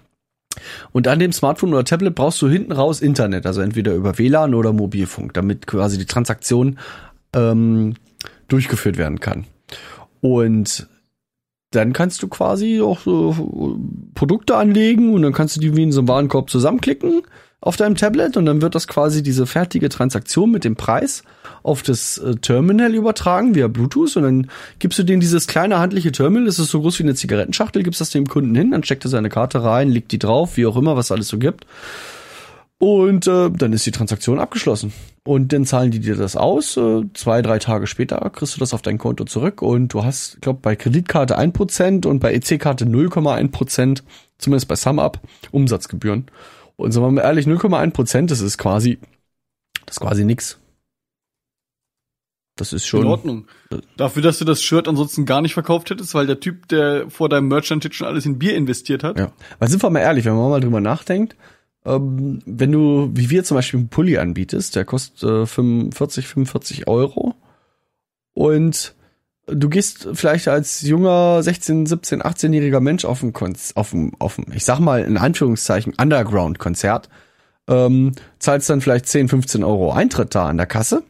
[0.93, 4.55] Und an dem Smartphone oder Tablet brauchst du hinten raus Internet, also entweder über WLAN
[4.55, 6.79] oder Mobilfunk, damit quasi die Transaktion
[7.35, 7.95] ähm,
[8.47, 9.45] durchgeführt werden kann.
[10.21, 10.87] Und
[11.75, 13.79] dann kannst du quasi auch so
[14.15, 17.23] Produkte anlegen und dann kannst du die wie in so einem Warenkorb zusammenklicken
[17.61, 21.23] auf deinem Tablet und dann wird das quasi diese fertige Transaktion mit dem Preis
[21.63, 26.13] auf das äh, Terminal übertragen via Bluetooth und dann gibst du denen dieses kleine handliche
[26.13, 29.07] Terminal, das ist so groß wie eine Zigarettenschachtel, gibst das dem Kunden hin, dann steckt
[29.07, 31.65] er seine Karte rein, legt die drauf, wie auch immer, was alles so gibt.
[32.79, 34.93] Und äh, dann ist die Transaktion abgeschlossen.
[35.25, 36.77] Und dann zahlen die dir das aus.
[36.77, 39.63] Äh, zwei, drei Tage später kriegst du das auf dein Konto zurück.
[39.63, 44.03] Und du hast, ich glaube, bei Kreditkarte 1% und bei EC-Karte 0,1%,
[44.39, 45.21] zumindest bei SumUp,
[45.51, 46.27] Umsatzgebühren.
[46.77, 48.99] Und sagen wir mal ehrlich, 0,1%, das ist quasi,
[49.87, 50.59] das ist quasi nix.
[52.57, 53.07] Das ist In schon.
[53.07, 53.47] Ordnung.
[53.97, 57.29] Dafür, dass du das Shirt ansonsten gar nicht verkauft hättest, weil der Typ, der vor
[57.29, 59.19] deinem Merchant schon alles in Bier investiert hat.
[59.19, 59.33] Ja.
[59.59, 61.35] Weil sind wir mal ehrlich, wenn man mal drüber nachdenkt,
[61.85, 66.89] ähm, wenn du, wie wir zum Beispiel einen Pulli anbietest, der kostet äh, 45, 45
[66.89, 67.35] Euro.
[68.33, 68.95] Und
[69.47, 74.39] du gehst vielleicht als junger 16, 17, 18-jähriger Mensch auf ein, Konz auf ein, auf
[74.39, 77.09] ein, ich sag mal in Anführungszeichen, Underground-Konzert,
[77.69, 81.03] ähm, zahlst dann vielleicht 10, 15 Euro Eintritt da an der Kasse,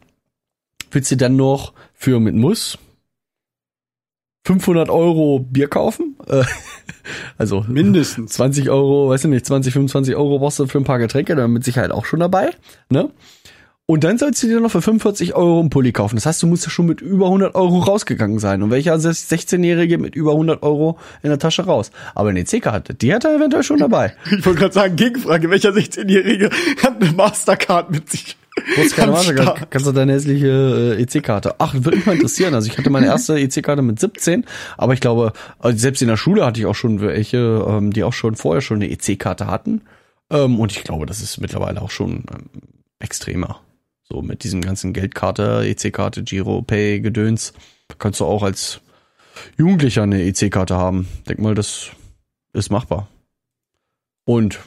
[0.91, 2.77] willst du dann noch für mit Muss
[4.45, 6.15] 500 Euro Bier kaufen?
[6.27, 6.43] Äh,
[7.37, 8.33] also Mindestens.
[8.33, 11.51] 20 Euro, weiß ich nicht, 20, 25 Euro brauchst du für ein paar Getränke, dann
[11.51, 12.51] mit Sicherheit auch schon dabei,
[12.89, 13.09] ne?
[13.87, 16.15] Und dann sollst du dir noch für 45 Euro einen Pulli kaufen.
[16.15, 18.63] Das heißt, du musst ja schon mit über 100 Euro rausgegangen sein.
[18.63, 21.91] Und welcher 16-Jährige mit über 100 Euro in der Tasche raus?
[22.15, 24.15] Aber eine EC-Karte, die hat er eventuell schon dabei.
[24.31, 26.49] Ich wollte gerade sagen, Gegenfrage, welcher 16-Jährige
[26.81, 28.37] hat eine Mastercard mit sich?
[28.77, 29.69] Wusste keine Ahnung, Start?
[29.69, 31.55] kannst du deine hässliche äh, EC-Karte.
[31.59, 32.53] Ach, würde mich mal interessieren.
[32.53, 34.45] Also ich hatte meine erste EC-Karte mit 17,
[34.77, 38.03] aber ich glaube, also selbst in der Schule hatte ich auch schon welche, ähm, die
[38.03, 39.81] auch schon vorher schon eine EC-Karte hatten.
[40.29, 42.49] Ähm, und ich glaube, das ist mittlerweile auch schon ähm,
[42.99, 43.59] extremer.
[44.03, 47.53] So mit diesem ganzen Geldkarte, EC-Karte, Giro, Pay, Gedöns,
[47.99, 48.81] kannst du auch als
[49.57, 51.07] Jugendlicher eine EC-Karte haben.
[51.27, 51.89] Denk mal, das
[52.53, 53.07] ist machbar.
[54.25, 54.59] Und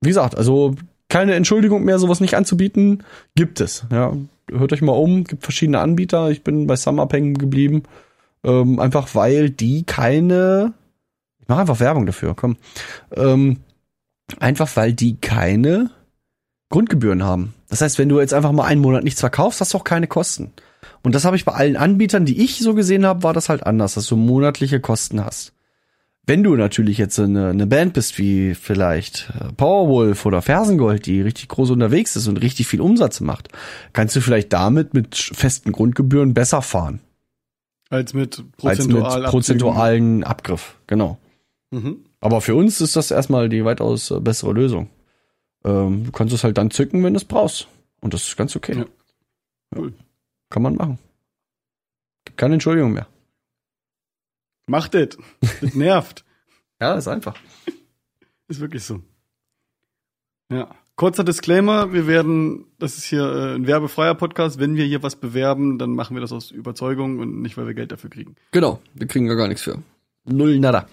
[0.00, 0.74] wie gesagt, also
[1.12, 3.04] keine Entschuldigung mehr, sowas nicht anzubieten,
[3.34, 3.84] gibt es.
[3.92, 4.16] Ja,
[4.50, 6.30] hört euch mal um, gibt verschiedene Anbieter.
[6.30, 7.82] Ich bin bei SumUp hängen geblieben,
[8.44, 10.72] ähm, einfach weil die keine.
[11.38, 12.34] Ich mache einfach Werbung dafür.
[12.34, 12.56] Komm,
[13.14, 13.58] ähm,
[14.40, 15.90] einfach weil die keine
[16.70, 17.52] Grundgebühren haben.
[17.68, 20.06] Das heißt, wenn du jetzt einfach mal einen Monat nichts verkaufst, hast du auch keine
[20.06, 20.54] Kosten.
[21.02, 23.66] Und das habe ich bei allen Anbietern, die ich so gesehen habe, war das halt
[23.66, 25.52] anders, dass du monatliche Kosten hast.
[26.24, 31.20] Wenn du natürlich jetzt eine, eine Band bist wie vielleicht äh, Powerwolf oder Fersengold, die
[31.20, 33.48] richtig groß unterwegs ist und richtig viel Umsatz macht,
[33.92, 37.00] kannst du vielleicht damit mit festen Grundgebühren besser fahren
[37.90, 40.76] Als mit als prozentual mit prozentualen Abgriff.
[40.86, 41.18] Genau.
[41.72, 42.04] Mhm.
[42.20, 44.90] Aber für uns ist das erstmal die weitaus äh, bessere Lösung.
[45.64, 47.66] Ähm, du kannst es halt dann zücken, wenn du es brauchst.
[48.00, 48.78] Und das ist ganz okay.
[48.78, 48.84] Ja.
[49.76, 49.92] Cool.
[50.50, 50.98] Kann man machen.
[52.24, 53.08] Gibt keine Entschuldigung mehr.
[54.72, 55.18] Macht it.
[55.60, 56.24] Das nervt.
[56.80, 57.36] Ja, ist einfach.
[58.48, 58.98] Ist wirklich so.
[60.50, 60.74] Ja.
[60.96, 65.14] Kurzer Disclaimer, wir werden, das ist hier äh, ein werbefreier Podcast, wenn wir hier was
[65.14, 68.34] bewerben, dann machen wir das aus Überzeugung und nicht, weil wir Geld dafür kriegen.
[68.50, 69.80] Genau, wir kriegen ja gar nichts für.
[70.24, 70.88] Null nada.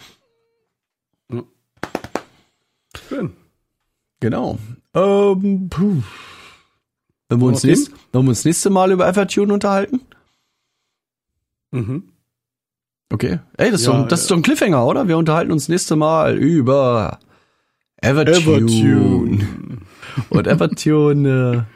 [3.07, 3.33] Schön.
[4.19, 4.59] Genau.
[4.93, 6.03] Ähm, puh.
[7.29, 10.01] Wenn wir, uns nächst, wenn wir uns nächste Mal über Evertune unterhalten?
[11.71, 12.03] Mhm.
[13.11, 13.39] Okay.
[13.57, 15.07] Ey, das ist, Ja, doch, das ist doch ein Cliffhanger, oder?
[15.07, 17.19] Wir unterhalten uns nächste Mal über
[18.01, 19.47] Evertune.
[20.29, 21.67] Und Evertune,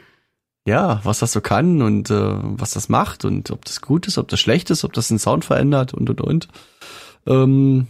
[0.64, 4.06] äh, ja, was das so kann und äh, was das macht und ob das gut
[4.06, 6.48] ist, ob das schlecht ist, ob das den Sound verändert und und und.
[7.26, 7.88] Ähm,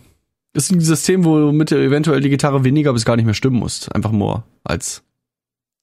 [0.54, 3.94] ist ein System, womit eventuell die Gitarre weniger bis gar nicht mehr stimmen musst.
[3.94, 5.02] Einfach nur als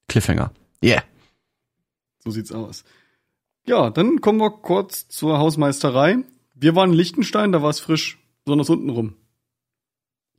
[0.08, 0.50] Cliffhanger.
[0.82, 1.02] Yeah.
[2.24, 2.84] So sieht's aus.
[3.66, 6.18] Ja, dann kommen wir kurz zur Hausmeisterei.
[6.62, 9.14] Wir waren in Liechtenstein, da war es frisch, besonders unten rum.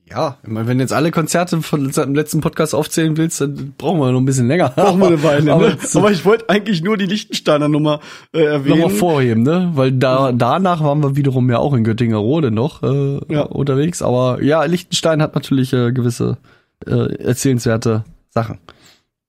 [0.09, 3.74] Ja, ich meine, wenn du jetzt alle Konzerte von dem letzten Podcast aufzählen willst, dann
[3.78, 4.69] brauchen wir noch ein bisschen länger.
[4.69, 5.78] Brauchen wir eine Weile, aber, ne?
[5.95, 7.99] Aber ich wollte eigentlich nur die Liechtensteiner Nummer
[8.34, 8.80] äh, erwähnen.
[8.80, 9.71] Nochmal vorheben, ne?
[9.76, 13.41] Weil da danach waren wir wiederum ja auch in Göttinger Rode noch äh, Ja.
[13.43, 14.01] unterwegs.
[14.01, 16.38] Aber ja, Liechtenstein hat natürlich äh, gewisse
[16.86, 18.59] äh, erzählenswerte Sachen.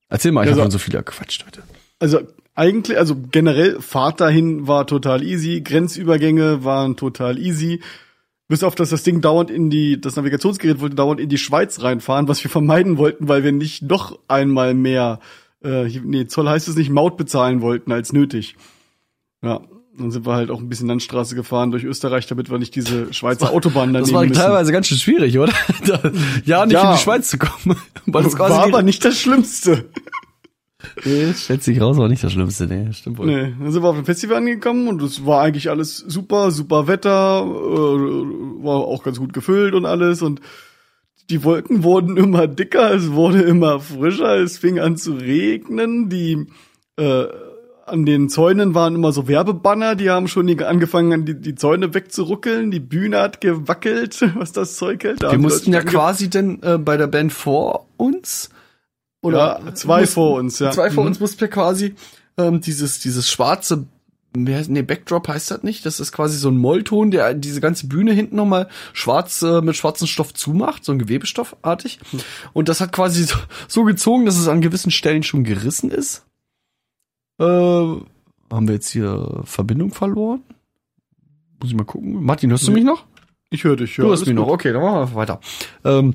[0.08, 1.62] Erzähl mal, ich Ja, habe so viel gequatscht heute.
[1.98, 2.20] Also
[2.54, 7.80] eigentlich, also generell Fahrt dahin war total easy, Grenzübergänge waren total easy.
[8.46, 11.82] Bis auf, dass das Ding dauernd in die, das Navigationsgerät wollte dauernd in die Schweiz
[11.82, 15.18] reinfahren, was wir vermeiden wollten, weil wir nicht noch einmal mehr,
[15.64, 18.54] äh, nee, Zoll heißt es nicht, Maut bezahlen wollten als nötig.
[19.42, 19.62] Ja,
[19.98, 23.12] dann sind wir halt auch ein bisschen Landstraße gefahren durch Österreich, damit wir nicht diese
[23.14, 24.34] Schweizer Autobahn Das daneben war müssen.
[24.42, 25.52] teilweise ganz schön schwierig, oder?
[26.44, 26.90] Ja, nicht Ja.
[26.90, 27.76] in die Schweiz zu kommen.
[28.06, 29.86] Das war die- aber nicht das Schlimmste.
[31.04, 33.26] Nee, stellt sich raus, war nicht das Schlimmste, nee, stimmt wohl.
[33.26, 36.86] Nee, dann sind wir auf dem Festival angekommen und es war eigentlich alles super, super
[36.86, 40.40] Wetter, äh, war auch ganz gut gefüllt und alles und
[41.30, 46.46] die Wolken wurden immer dicker, es wurde immer frischer, es fing an zu regnen, die
[46.96, 47.26] äh,
[47.86, 51.92] an den Zäunen waren immer so Werbebanner, die haben schon angefangen, an die, die Zäune
[51.92, 55.22] wegzuruckeln, die Bühne hat gewackelt, was das Zeug hält.
[55.22, 58.50] Da Wir mussten ja quasi denn äh, bei der Band vor uns
[59.24, 60.70] oder Ja, zwei mussten- vor uns, ja.
[60.70, 61.08] Zwei vor Mhm.
[61.08, 61.94] uns mussten wir quasi
[62.36, 63.86] ähm, dieses dieses schwarze
[64.36, 65.86] nee, Backdrop heißt das nicht.
[65.86, 69.76] Das ist quasi so ein Mollton, der diese ganze Bühne hinten nochmal schwarz äh, mit
[69.76, 72.00] schwarzem Stoff zumacht, so ein Gewebestoffartig.
[72.10, 72.20] Hm.
[72.52, 73.36] Und das hat quasi so,
[73.68, 76.24] so gezogen, dass es an gewissen Stellen schon gerissen ist.
[77.38, 78.02] Äh, haben
[78.68, 80.42] wir jetzt hier Verbindung verloren?
[81.60, 82.22] Muss ich mal gucken.
[82.24, 82.78] Martin, hörst du Nee.
[82.78, 83.04] mich noch?
[83.50, 84.02] Ich höre dich, ja.
[84.02, 84.54] Du alles mich noch, gut.
[84.54, 85.40] okay, dann machen wir weiter.
[85.84, 86.14] Ähm,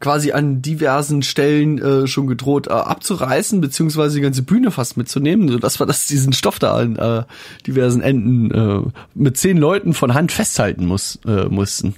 [0.00, 5.48] quasi an diversen Stellen äh, schon gedroht äh, abzureißen, beziehungsweise die ganze Bühne fast mitzunehmen,
[5.48, 7.24] sodass wir das, diesen Stoff da an äh,
[7.66, 11.94] diversen Enden äh, mit zehn Leuten von Hand festhalten muss, äh, mussten,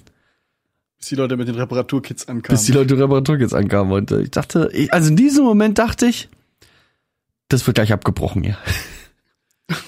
[0.99, 2.57] Bis die Leute mit den Reparaturkits ankamen.
[2.57, 3.93] bis die Leute Reparatur jetzt ankamen.
[3.93, 6.29] Und äh, ich dachte, ich, also in diesem Moment dachte ich,
[7.49, 8.59] das wird gleich abgebrochen hier.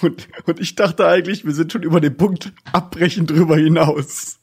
[0.01, 4.39] Und, und ich dachte eigentlich, wir sind schon über den Punkt abbrechen drüber hinaus.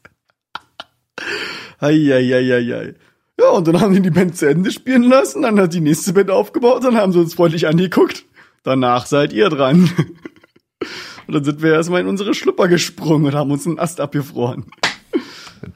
[1.80, 2.94] Eieieiei.
[3.42, 6.14] Ja, und dann haben die die Band zu Ende spielen lassen, dann hat die nächste
[6.14, 8.26] Band aufgebaut, dann haben sie uns freundlich angeguckt.
[8.64, 9.90] Danach seid ihr dran.
[11.28, 14.66] Und dann sind wir erstmal in unsere Schlupper gesprungen und haben uns einen Ast abgefroren.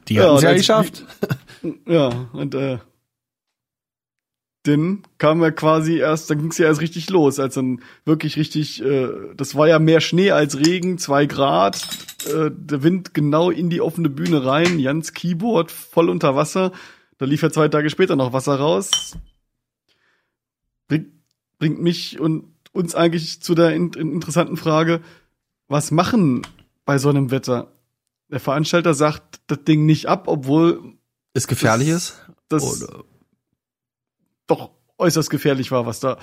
[0.10, 1.06] Die Ja, haben es ja und als- geschafft.
[1.88, 2.80] Ja, und äh,
[4.64, 8.84] dann kam er quasi erst, dann ging's ja erst richtig los, als dann wirklich richtig,
[8.84, 9.08] äh,
[9.38, 11.88] das war ja mehr Schnee als Regen, zwei Grad,
[12.28, 16.72] äh, der Wind genau in die offene Bühne rein, Jans Keyboard voll unter Wasser,
[17.18, 19.18] da lief ja zwei Tage später noch Wasser raus.
[20.88, 21.12] Bringt,
[21.58, 25.02] bringt mich und uns eigentlich zu der in, in interessanten Frage,
[25.68, 26.46] was machen
[26.86, 27.72] bei so einem Wetter?
[28.30, 30.96] Der Veranstalter sagt das Ding nicht ab, obwohl
[31.34, 32.22] Ist gefährlich ist?
[32.50, 33.04] das Oder?
[34.48, 36.18] doch äußerst gefährlich war, was da,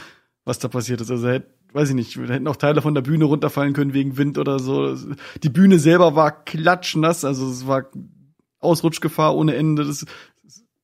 [0.44, 1.10] was da passiert ist.
[1.10, 4.16] Also, hätte, weiß ich nicht, da hätten auch Teile von der Bühne runterfallen können wegen
[4.16, 4.96] Wind oder so.
[5.42, 7.86] Die Bühne selber war klatschnass, also es war
[8.60, 9.84] Ausrutschgefahr ohne Ende.
[9.84, 10.06] Das,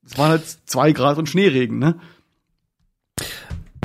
[0.09, 1.95] es waren halt zwei Grad und Schneeregen, ne?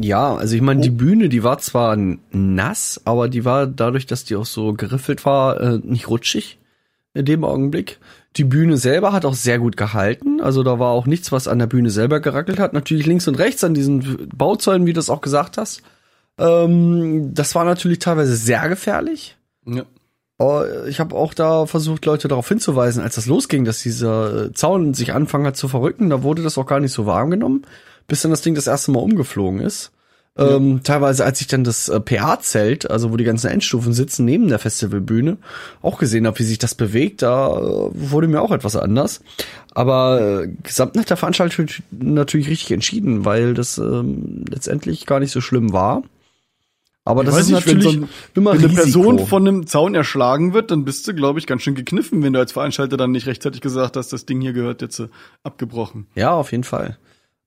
[0.01, 1.97] Ja, also ich meine, die Bühne, die war zwar
[2.31, 6.59] nass, aber die war dadurch, dass die auch so geriffelt war, äh, nicht rutschig
[7.14, 8.01] in dem Augenblick.
[8.37, 11.61] Die Bühne selber hat auch sehr gut gehalten, also da war auch nichts, was an
[11.61, 12.72] der Bühne selber gerackelt hat.
[12.72, 15.83] Natürlich links und rechts an diesen Bauzäunen, wie du das auch gesagt hast.
[16.39, 19.37] Ähm, das war natürlich teilweise sehr gefährlich.
[19.66, 19.85] Ja.
[20.45, 24.53] Aber ich habe auch da versucht, Leute darauf hinzuweisen, als das losging, dass dieser äh,
[24.53, 27.62] Zaun sich anfangen hat zu verrücken, da wurde das auch gar nicht so warm genommen,
[28.09, 29.90] bis dann das Ding das erste Mal umgeflogen ist.
[30.36, 34.49] Ähm, teilweise, als ich dann das äh, PA-Zelt, also wo die ganzen Endstufen sitzen, neben
[34.49, 35.38] der Festivalbühne,
[35.80, 39.20] auch gesehen habe, wie sich das bewegt, da äh, wurde mir auch etwas anders.
[39.70, 45.30] Aber äh, gesamt nach der Veranstaltung natürlich richtig entschieden, weil das ähm, letztendlich gar nicht
[45.30, 46.03] so schlimm war.
[47.07, 48.68] Aber das weiß ist nicht, wenn natürlich so ein- Wenn eine.
[48.68, 52.32] Person von einem Zaun erschlagen wird, dann bist du, glaube ich, ganz schön gekniffen, wenn
[52.32, 55.09] du als Veranstalter dann nicht rechtzeitig gesagt hast, das Ding hier gehört jetzt äh,
[55.42, 56.07] abgebrochen.
[56.14, 56.96] Ja, auf jeden Fall.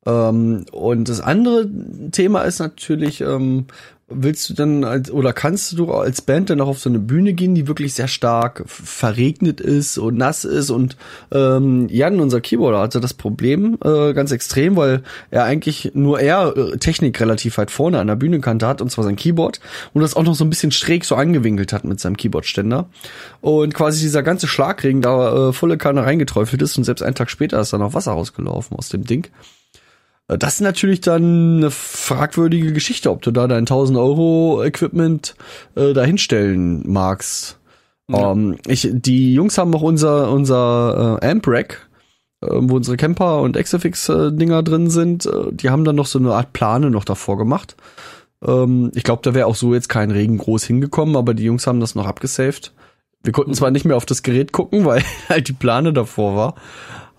[0.05, 1.68] Ähm, und das andere
[2.12, 3.66] Thema ist natürlich, ähm,
[4.10, 7.34] willst du dann als, oder kannst du als Band dann auch auf so eine Bühne
[7.34, 10.95] gehen, die wirklich sehr stark verregnet ist und nass ist und
[11.32, 16.55] ähm, Jan, unser Keyboarder, hatte das Problem äh, ganz extrem, weil er eigentlich nur er
[16.55, 19.60] äh, Technik relativ weit vorne an der Bühnenkante hat und zwar sein Keyboard
[19.93, 22.88] und das auch noch so ein bisschen schräg so angewinkelt hat mit seinem Keyboardständer
[23.41, 27.30] und quasi dieser ganze Schlagregen da äh, volle Kanne reingeträufelt ist und selbst einen Tag
[27.30, 29.28] später ist dann noch Wasser rausgelaufen aus dem Ding.
[30.28, 35.36] Äh, Das ist natürlich dann eine fragwürdige Geschichte, ob du da dein 1000 Euro Equipment
[35.76, 37.60] äh, dahinstellen magst.
[38.10, 38.32] Ja.
[38.32, 41.90] Ähm, ich, die Jungs haben auch unser unser äh, Amp Rack,
[42.42, 45.26] äh, wo unsere Camper und Exafix äh, Dinger drin sind.
[45.26, 47.76] Äh, die haben dann noch so eine Art Plane noch davor gemacht.
[48.46, 51.68] Ähm, ich glaube, da wäre auch so jetzt kein Regen groß hingekommen, aber die Jungs
[51.68, 52.74] haben das noch abgesaved.
[53.24, 56.56] Wir konnten zwar nicht mehr auf das Gerät gucken, weil halt die Plane davor war.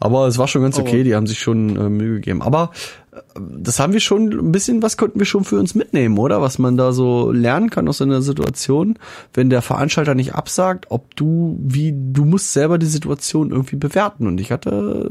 [0.01, 2.43] Aber es war schon ganz okay, die haben sich schon äh, Mühe gegeben.
[2.43, 2.71] Aber
[3.13, 3.19] äh,
[3.59, 6.41] das haben wir schon, ein bisschen was konnten wir schon für uns mitnehmen, oder?
[6.41, 8.99] Was man da so lernen kann aus so einer Situation,
[9.35, 14.27] wenn der Veranstalter nicht absagt, ob du, wie, du musst selber die Situation irgendwie bewerten.
[14.27, 15.11] Und ich hatte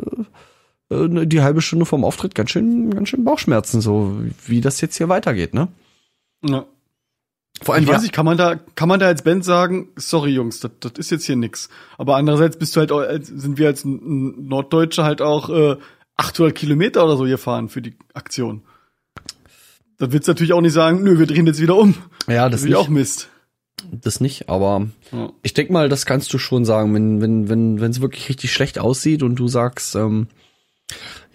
[0.90, 4.96] äh, die halbe Stunde vom Auftritt ganz schön, ganz schön Bauchschmerzen, so wie das jetzt
[4.98, 5.68] hier weitergeht, ne?
[6.44, 6.66] Ja.
[7.62, 10.32] Vor allem, Ich weiß nicht, kann man da, kann man da als Band sagen, sorry
[10.32, 11.70] Jungs, das, das ist jetzt hier nix.
[11.98, 15.78] Aber andererseits bist du halt, auch, sind wir als Norddeutsche halt auch äh,
[16.18, 18.62] 800 Kilometer oder so gefahren für die Aktion.
[19.98, 21.96] Da willst du natürlich auch nicht sagen, nö, wir drehen jetzt wieder um.
[22.28, 23.30] ja, Das ist auch Mist.
[23.92, 25.32] das nicht, aber Ja.
[25.42, 28.52] Ich denke mal, das kannst du schon sagen, wenn wenn wenn wenn es wirklich richtig
[28.54, 30.28] schlecht aussieht und du sagst, ähm,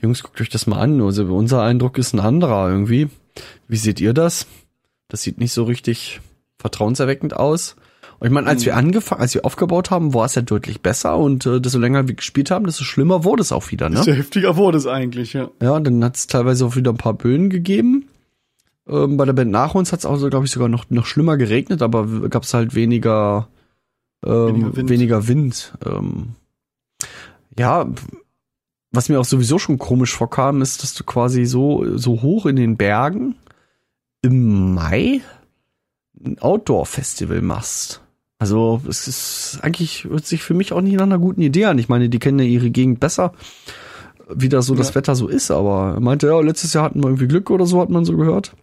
[0.01, 1.01] Jungs, guckt euch das mal an.
[1.01, 3.09] Also unser Eindruck ist ein anderer irgendwie.
[3.67, 4.47] Wie seht ihr das?
[5.13, 6.23] Das sieht nicht so richtig
[6.59, 7.77] vertrauenserweckend aus.
[8.19, 11.19] Und ich meine, als wir angefangen, als wir aufgebaut haben, war es ja deutlich besser
[11.19, 13.97] und äh, desto länger wir gespielt haben, desto schlimmer wurde es auch wieder, ne?
[13.97, 15.51] Desto heftiger wurde es eigentlich, ja.
[15.61, 18.09] Ja, dann hat es teilweise auch wieder ein paar Böen gegeben.
[18.89, 21.05] Ähm, bei der Band nach uns hat es auch, so, glaube ich, sogar noch, noch
[21.05, 23.49] schlimmer geregnet, aber gab es halt weniger,
[24.25, 25.75] ähm, Weniger weniger Wind.
[25.81, 25.95] Wind.
[25.95, 26.29] Ähm,
[27.59, 27.87] ja,
[28.93, 32.57] was mir auch sowieso schon komisch vorkam, ist, dass du quasi so, so hoch in
[32.57, 33.35] den Bergen
[34.23, 35.21] im Mai
[36.25, 38.01] ein Outdoor-Festival machst.
[38.39, 41.79] Also es ist eigentlich hört sich für mich auch nicht nach einer guten Idee an.
[41.79, 43.35] Ich meine, die kennen ja ihre Gegend besser,
[44.29, 44.95] wie da so das Ja.
[44.97, 45.51] Wetter so ist.
[45.51, 48.17] Aber er meinte, ja, letztes Jahr hatten wir irgendwie Glück oder so, hat man so
[48.17, 48.55] gehört.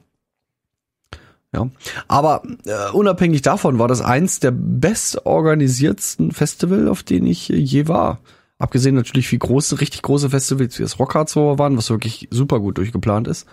[1.54, 1.68] Ja,
[2.08, 8.20] aber äh, unabhängig davon war das eins der bestorganisiertsten Festival, auf denen ich je war.
[8.62, 12.60] Abgesehen natürlich wie große, richtig große Festivals wie das Rockhard so waren, was wirklich super
[12.60, 13.48] gut durchgeplant ist,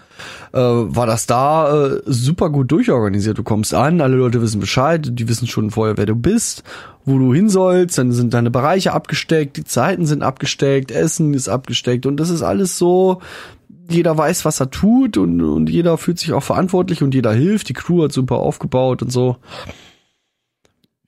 [0.52, 3.38] äh, war das da äh, super gut durchorganisiert.
[3.38, 6.64] Du kommst an, alle Leute wissen Bescheid, die wissen schon vorher, wer du bist,
[7.04, 11.48] wo du hin sollst, dann sind deine Bereiche abgesteckt, die Zeiten sind abgesteckt, Essen ist
[11.48, 13.20] abgesteckt und das ist alles so,
[13.88, 17.68] jeder weiß, was er tut und, und jeder fühlt sich auch verantwortlich und jeder hilft.
[17.68, 19.36] Die Crew hat super aufgebaut und so.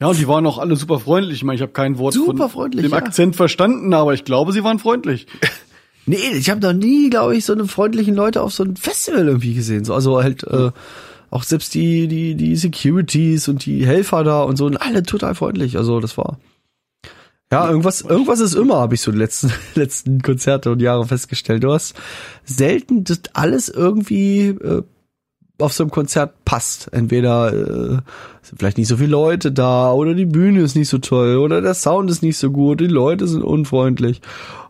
[0.00, 1.38] Ja, und die waren auch alle super freundlich.
[1.38, 2.96] Ich meine, ich habe kein Wort Super von dem ja.
[2.96, 5.26] Akzent verstanden, aber ich glaube, sie waren freundlich.
[6.10, 9.28] Nee, ich habe noch nie, glaube ich, so eine freundlichen Leute auf so einem Festival
[9.28, 9.84] irgendwie gesehen.
[9.84, 10.70] So, also halt äh,
[11.28, 15.34] auch selbst die die die Securities und die Helfer da und so und alle total
[15.34, 15.76] freundlich.
[15.76, 16.38] Also das war
[17.52, 21.62] ja irgendwas irgendwas ist immer, habe ich so die letzten letzten Konzerte und Jahre festgestellt.
[21.62, 21.94] Du hast
[22.42, 24.82] selten das alles irgendwie äh,
[25.60, 26.88] auf so einem Konzert passt.
[26.92, 27.88] Entweder äh,
[28.42, 31.60] sind vielleicht nicht so viele Leute da oder die Bühne ist nicht so toll oder
[31.60, 34.20] der Sound ist nicht so gut, die Leute sind unfreundlich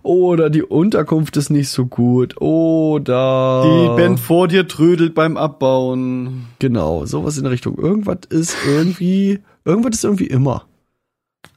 [0.03, 6.47] oder die Unterkunft ist nicht so gut oder Die Band vor dir trödelt beim Abbauen.
[6.59, 7.77] genau sowas in der Richtung.
[7.77, 10.65] Irgendwas ist irgendwie irgendwas ist irgendwie immer.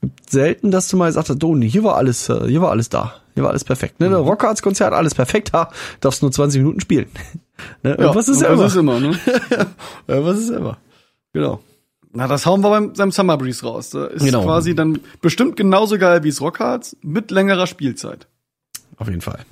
[0.01, 2.69] Gibt Selten, dass du mal gesagt hast, oh, nee, hier war alles, äh, hier war
[2.71, 3.99] alles da, hier war alles perfekt.
[3.99, 4.15] Ne, Mhm.
[4.15, 4.21] mhm.
[4.21, 5.69] Rockarts Konzert, alles perfekt, ha,
[5.99, 7.07] darfst nur 20 Minuten spielen.
[7.83, 8.97] ne, irgendwas ist ja irgendwas immer.
[8.97, 9.67] ist immer, ne?
[10.07, 10.77] Irgendwas ist immer.
[11.33, 11.59] Genau.
[12.13, 13.91] Na, das hauen wir beim seinem Summer Breeze raus.
[13.91, 14.43] Da ist Genau.
[14.43, 18.27] quasi dann bestimmt genauso geil wie es Rockhards mit längerer Spielzeit.
[18.97, 19.45] Auf jeden Fall.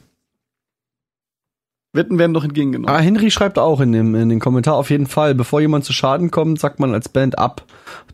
[1.93, 2.93] Wetten werden doch entgegengenommen.
[2.93, 5.93] Ah, Henry schreibt auch in dem in den Kommentar auf jeden Fall, bevor jemand zu
[5.93, 7.63] Schaden kommt, sagt man als Band ab.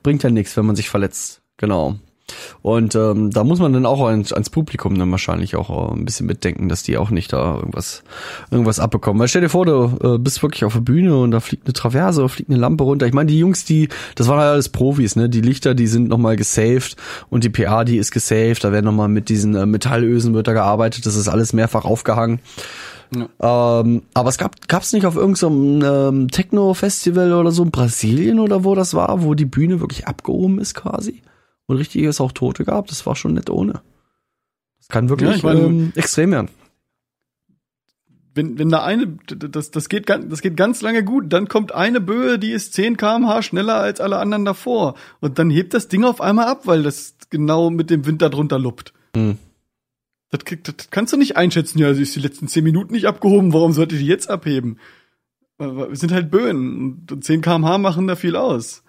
[0.02, 1.42] Bringt ja nichts, wenn man sich verletzt.
[1.58, 1.96] Genau.
[2.62, 6.06] Und ähm, da muss man dann auch ans, ans Publikum dann wahrscheinlich auch äh, ein
[6.06, 8.04] bisschen mitdenken, dass die auch nicht da irgendwas
[8.50, 9.20] irgendwas abbekommen.
[9.20, 11.74] Weil stell dir vor, du äh, bist wirklich auf der Bühne und da fliegt eine
[11.74, 13.06] Traverse oder fliegt eine Lampe runter.
[13.06, 15.30] Ich meine, die Jungs, die, das waren halt alles Profis, ne?
[15.30, 16.96] Die Lichter, die sind nochmal gesaved
[17.30, 18.64] und die PA, die ist gesaved.
[18.64, 21.06] Da werden nochmal mit diesen äh, Metallösen wird da gearbeitet.
[21.06, 22.40] Das ist alles mehrfach aufgehangen.
[23.14, 28.64] Ähm, aber es gab gab's nicht auf irgendeinem ähm, Techno-Festival oder so in Brasilien oder
[28.64, 31.22] wo das war, wo die Bühne wirklich abgehoben ist quasi
[31.68, 32.88] und richtig es auch Tote gab.
[32.88, 33.82] Das war schon nicht ohne.
[34.78, 36.50] Das kann wirklich Ja, ich meine, ähm, extrem werden.
[38.36, 41.72] wenn, wenn da eine, das, das geht ganz, das geht ganz lange gut, dann kommt
[41.74, 44.96] eine Böe, die ist 10 kmh schneller als alle anderen davor.
[45.22, 48.30] Und dann hebt das Ding auf einmal ab, weil das genau mit dem Wind da
[48.30, 48.94] drunter luppt.
[49.16, 49.38] Hm.
[50.30, 51.80] Das, das kannst du nicht einschätzen.
[51.80, 54.80] Ja, sie ist die letzten 10 Minuten nicht abgehoben, warum sollte die jetzt abheben?
[55.58, 58.84] Wir sind halt Böen und 10 kmh machen da viel aus.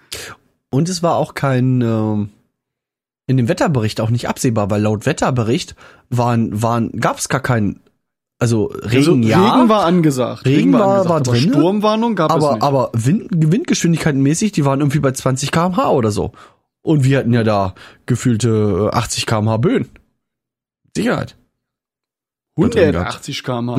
[0.70, 2.30] Und es war auch kein, ähm,
[3.26, 5.74] in dem Wetterbericht auch nicht absehbar, weil laut Wetterbericht
[6.10, 7.80] waren, waren, gab es gar keinen,
[8.38, 10.44] also Regen Also, ja, Regen war angesagt.
[10.46, 12.62] Regen war- angesagt, war drin, Sturmwarnung gab es aber, nicht.
[12.62, 16.32] aber Wind, Windgeschwindigkeitenmäßig, die waren irgendwie bei 20 kmh oder so.
[16.82, 17.74] Und wir hatten ja da
[18.06, 19.88] gefühlte äh, 80 kmh Böen.
[20.96, 21.36] Sicherheit.
[22.56, 23.78] 180 kmh.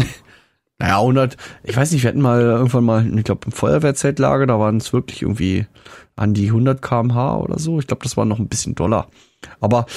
[0.80, 4.60] Naja, 100, ich weiß nicht, wir hatten mal irgendwann mal, ich glaube, ein Feuerwehrzeltlager, da
[4.60, 5.66] waren es wirklich irgendwie
[6.16, 7.80] an die 100 kmh oder so.
[7.80, 9.08] Ich glaube, das war noch ein bisschen doller.
[9.60, 9.88] Aber,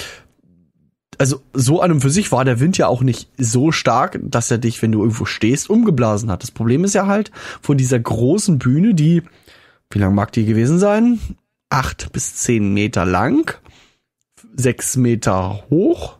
[1.19, 4.51] also, so an und für sich war der Wind ja auch nicht so stark, dass
[4.51, 6.43] er dich, wenn du irgendwo stehst, umgeblasen hat.
[6.43, 9.23] Das Problem ist ja halt, von dieser großen Bühne, die,
[9.91, 11.21] wie lang mag die gewesen sein?
[11.69, 13.55] Acht bis zehn Meter lang,
[14.57, 16.17] sechs Meter hoch.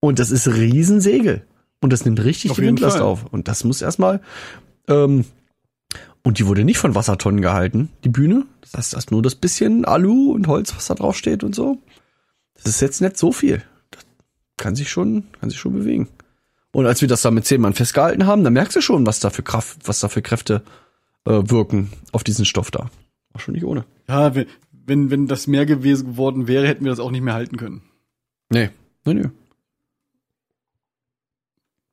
[0.00, 1.46] Und das ist Riesensegel.
[1.82, 3.06] Und das nimmt richtig Auf die Windlast Fall.
[3.06, 3.26] auf.
[3.26, 4.22] Und das muss erstmal,
[4.88, 5.26] ähm,
[6.22, 8.46] und die wurde nicht von Wassertonnen gehalten, die Bühne.
[8.60, 11.54] Das heißt, da ist nur das bisschen Alu und Holz, was da drauf steht und
[11.54, 11.78] so.
[12.54, 13.62] Das ist jetzt nicht so viel.
[13.90, 14.04] Das
[14.56, 16.08] kann sich schon, kann sich schon bewegen.
[16.70, 19.20] Und als wir das da mit zehn Mann festgehalten haben, dann merkst du schon, was
[19.20, 20.62] da für Kraft, was da für Kräfte
[21.26, 22.90] äh, wirken auf diesen Stoff da.
[23.32, 23.84] War schon nicht ohne.
[24.08, 27.34] Ja, wenn, wenn, wenn das mehr gewesen geworden wäre, hätten wir das auch nicht mehr
[27.34, 27.82] halten können.
[28.48, 28.70] Nee.
[29.04, 29.28] Nee, nee.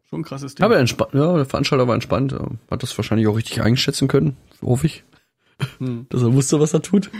[0.09, 0.65] Schon ein krasses Ding.
[0.65, 2.35] Aber entspannt, ja, der Veranstalter war entspannt.
[2.71, 5.03] Hat das wahrscheinlich auch richtig einschätzen können, hoffe ich.
[5.77, 6.07] Hm.
[6.09, 7.11] Dass er wusste, was er tut.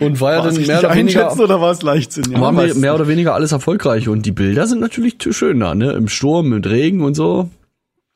[0.00, 2.32] Und war ja War es dann mehr oder weniger, einschätzen oder war es Leichtsinn?
[2.32, 4.08] Ja, war man mehr, mehr oder weniger alles erfolgreich.
[4.08, 5.92] Und die Bilder sind natürlich schön da, ne?
[5.92, 7.48] Im Sturm, mit Regen und so.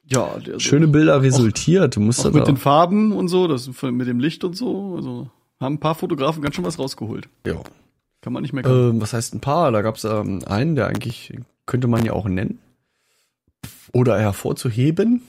[0.05, 0.29] ja,
[0.59, 1.95] Schöne Bilder resultiert.
[1.97, 4.95] Du musst auch da, mit den Farben und so, das mit dem Licht und so.
[4.97, 5.31] Also
[5.61, 7.29] haben ein paar Fotografen ganz schön was rausgeholt.
[7.47, 7.55] ja.
[8.21, 8.91] Kann man nicht meckern.
[8.91, 9.71] Ähm, was heißt ein paar?
[9.71, 11.33] Da gab's ähm, einen, der eigentlich
[11.67, 12.59] könnte man ja auch nennen.
[13.93, 15.23] Oder hervorzuheben.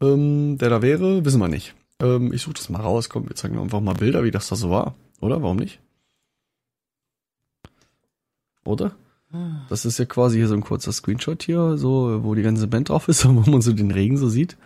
[0.00, 1.74] Ähm, der da wäre, wissen wir nicht.
[2.00, 3.08] Ähm, ich suche das mal raus.
[3.08, 4.94] Komm, wir zeigen einfach mal Bilder, wie das da so war.
[5.20, 5.42] Oder?
[5.42, 5.80] Warum nicht?
[8.64, 8.94] Oder?
[9.68, 12.88] Das ist ja quasi hier so ein kurzer Screenshot hier, so, wo die ganze Band
[12.88, 14.56] drauf ist, wo man so den Regen so sieht.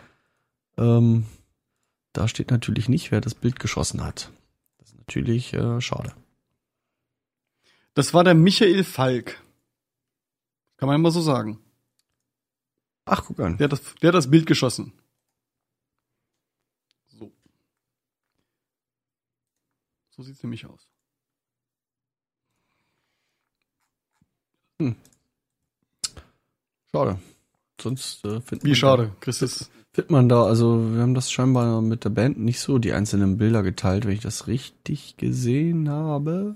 [0.77, 1.27] Ähm,
[2.13, 4.31] da steht natürlich nicht, wer das Bild geschossen hat.
[4.79, 6.13] Das ist natürlich äh, schade.
[7.95, 9.41] Das war der Michael Falk.
[10.77, 11.59] Kann man immer so sagen.
[13.05, 13.57] Ach, guck an.
[13.59, 14.93] Der hat das, der hat das Bild geschossen.
[17.09, 17.33] So.
[20.11, 20.89] So sieht's nämlich aus.
[26.93, 27.19] Schade.
[27.81, 29.13] Sonst äh, findet Wie schade.
[29.21, 29.33] Da,
[29.93, 33.39] findet man da, also wir haben das scheinbar mit der Band nicht so die einzelnen
[33.39, 36.55] Bilder geteilt, wenn ich das richtig gesehen habe.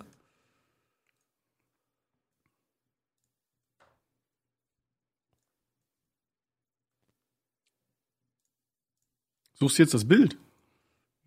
[9.58, 10.36] Suchst du jetzt das Bild?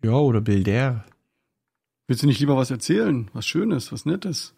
[0.02, 1.04] Ja, oder Bilder.
[2.06, 3.30] Willst du nicht lieber was erzählen?
[3.32, 4.54] Was Schönes, was Nettes?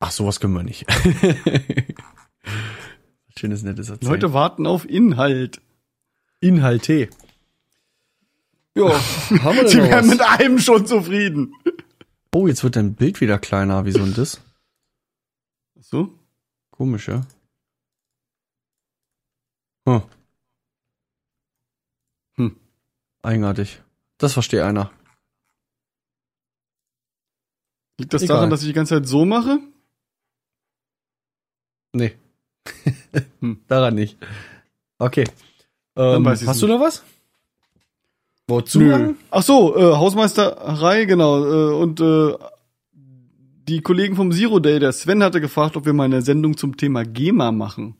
[0.00, 0.84] Ach, sowas können wir nicht.
[3.38, 4.12] Schönes, nettes Erzählen.
[4.12, 5.60] Leute warten auf Inhalt.
[6.40, 7.08] Inhalte.
[8.74, 8.90] Ja,
[9.42, 11.54] haben wir Sie wären mit einem schon zufrieden.
[12.34, 13.84] Oh, jetzt wird dein Bild wieder kleiner.
[13.84, 14.40] Wieso denn das?
[15.76, 16.18] So?
[16.70, 17.26] Komisch, ja?
[19.86, 20.02] Hm.
[22.36, 22.56] Hm.
[23.24, 23.80] Eigenartig.
[24.18, 24.90] Das versteht einer.
[27.98, 28.36] Liegt das Egal.
[28.36, 29.58] daran, dass ich die ganze Zeit so mache?
[31.92, 32.14] Nee.
[33.40, 33.60] Hm.
[33.68, 34.18] Daran nicht.
[34.98, 35.24] Okay.
[35.94, 36.74] Ähm, hast du nicht.
[36.74, 37.04] noch was?
[38.48, 38.80] Wozu?
[38.80, 39.14] Nö.
[39.30, 41.44] Ach so, äh, Hausmeisterei, genau.
[41.44, 42.34] Äh, und äh,
[43.68, 46.76] die Kollegen vom Zero Day, der Sven hatte gefragt, ob wir mal eine Sendung zum
[46.76, 47.96] Thema GEMA machen.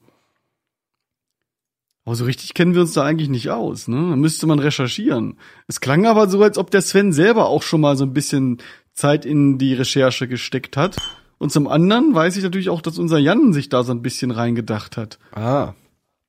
[2.05, 3.97] Aber so richtig kennen wir uns da eigentlich nicht aus, ne?
[3.97, 5.39] Da müsste man recherchieren.
[5.69, 8.59] Es klang aber so, als ob der Sven selber auch schon mal so ein bisschen
[8.93, 10.97] Zeit in die Recherche gesteckt hat.
[11.39, 14.31] Und zum anderen weiß ich natürlich auch, dass unser Jan sich da so ein bisschen
[14.31, 15.19] reingedacht hat.
[15.33, 15.73] Ah.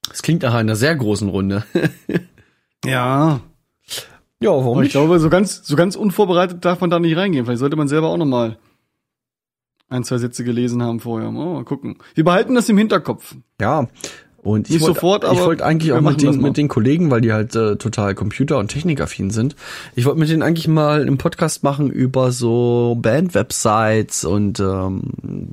[0.07, 1.63] Das klingt nach einer sehr großen Runde.
[2.85, 3.41] Ja.
[4.39, 7.45] ja, warum Aber ich glaube, so ganz, so ganz unvorbereitet darf man da nicht reingehen.
[7.45, 8.59] Vielleicht sollte man selber auch noch mal
[9.89, 11.29] ein, zwei Sätze gelesen haben vorher.
[11.29, 11.97] Oh, mal gucken.
[12.13, 13.35] Wir behalten das im Hinterkopf.
[13.59, 13.87] Ja.
[14.45, 17.77] Und ich wollte, wollte eigentlich auch mit den, mit den Kollegen, weil die halt äh,
[17.77, 19.55] total Computer- und Technikaffin sind.
[19.95, 25.01] Ich wollte mit denen eigentlich mal einen Podcast machen über so Band-Websites und ähm,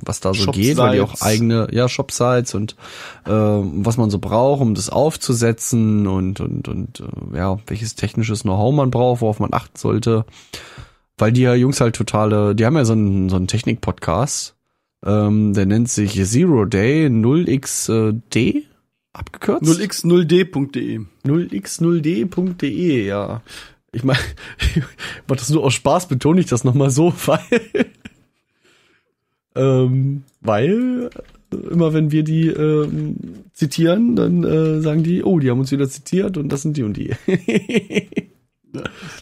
[0.05, 2.75] was da so geht, weil die auch eigene, ja, Shop-Sites und
[3.25, 8.43] ähm, was man so braucht, um das aufzusetzen und und und äh, ja, welches technisches
[8.43, 10.23] Know-how man braucht, worauf man achten sollte.
[11.17, 14.53] Weil die ja Jungs halt totale, die haben ja so einen, so einen Technik-Podcast,
[15.03, 18.65] ähm, der nennt sich Zero Day 0xD
[19.13, 19.63] abgekürzt.
[19.63, 21.01] 0x0d.de.
[21.25, 23.41] 0x0d.de, ja.
[23.91, 24.19] Ich meine,
[25.27, 27.39] mach das nur aus Spaß, betone ich das nochmal so, weil,
[29.55, 31.09] ähm, weil
[31.51, 33.15] äh, immer wenn wir die ähm,
[33.53, 36.83] zitieren, dann äh, sagen die, oh, die haben uns wieder zitiert und das sind die
[36.83, 37.11] und die.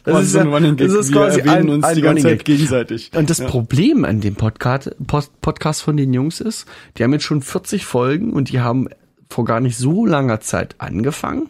[0.04, 0.88] Das ist ein Running Gag.
[0.88, 3.10] das ist Wir quasi erwähnen ein, uns ein die ganze Zeit gegenseitig.
[3.14, 3.46] Und das Ja.
[3.48, 4.96] Problem an dem Podcast,
[5.42, 6.64] Podcast von den Jungs ist,
[6.96, 8.88] die haben jetzt schon 40 Folgen und die haben
[9.32, 11.48] vor gar nicht so langer Zeit angefangen.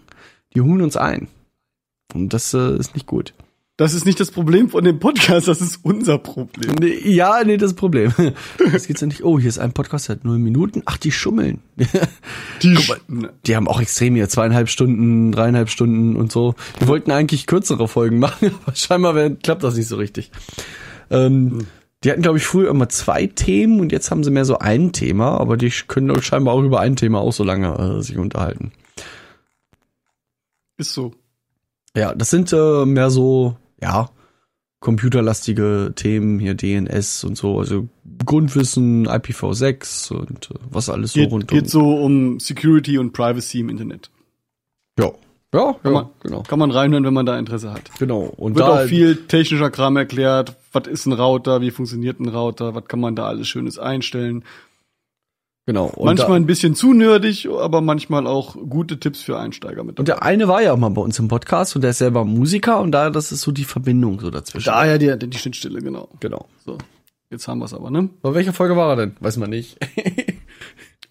[0.54, 1.28] Die holen uns ein.
[2.14, 3.34] Und das äh, ist nicht gut.
[3.78, 6.74] Das ist nicht das Problem von dem Podcast, das ist unser Problem.
[6.78, 8.12] Nee, Ja, nee, das Problem.
[8.72, 9.24] Das geht's ja nicht.
[9.24, 10.82] Oh, hier ist ein Podcast seit null Minuten.
[10.84, 11.60] Ach, die schummeln.
[12.62, 16.54] Die Guck mal, die haben auch extrem hier zweieinhalb Stunden, dreieinhalb Stunden und so.
[16.80, 20.30] Die wollten eigentlich kürzere Folgen machen, aber scheinbar klappt das nicht so richtig.
[21.10, 21.66] Ähm,
[22.02, 24.92] Die hatten, glaube ich, früher immer zwei Themen und jetzt haben sie mehr so ein
[24.92, 28.72] Thema, aber die können scheinbar auch über ein Thema auch so lange äh, sich unterhalten.
[30.78, 31.14] ist so.
[31.96, 34.10] Ja, das sind äh, mehr so, ja,
[34.80, 37.88] computerlastige Themen, hier DNS und so, also
[38.24, 43.60] Grundwissen, IPv6 und äh, was alles so Geht, rund geht so um Security und Privacy
[43.60, 44.10] im Internet.
[44.98, 45.12] Ja,
[45.54, 46.42] ja, Kann, ja man, genau.
[46.42, 47.90] kann man reinhören, wenn man da Interesse hat.
[47.98, 48.22] Genau.
[48.22, 50.56] Und Wird da auch viel technischer Kram erklärt.
[50.72, 51.60] Was ist ein Router?
[51.60, 52.74] Wie funktioniert ein Router?
[52.74, 54.44] Was kann man da alles Schönes einstellen?
[55.66, 55.86] genau.
[55.86, 60.08] Und manchmal ein bisschen zu nerdig, aber manchmal auch gute Tipps für Einsteiger mit und
[60.08, 60.20] dabei.
[60.20, 62.80] der eine war ja auch mal bei uns im Podcast und der ist selber Musiker
[62.80, 64.66] und da das ist so die Verbindung so dazwischen.
[64.66, 66.08] Daher die, die Schnittstelle, genau.
[66.20, 66.46] Genau.
[66.64, 66.78] So,
[67.30, 68.08] jetzt haben wir es aber, ne?
[68.22, 69.16] Bei welcher Folge war er denn?
[69.20, 69.78] Weiß man nicht.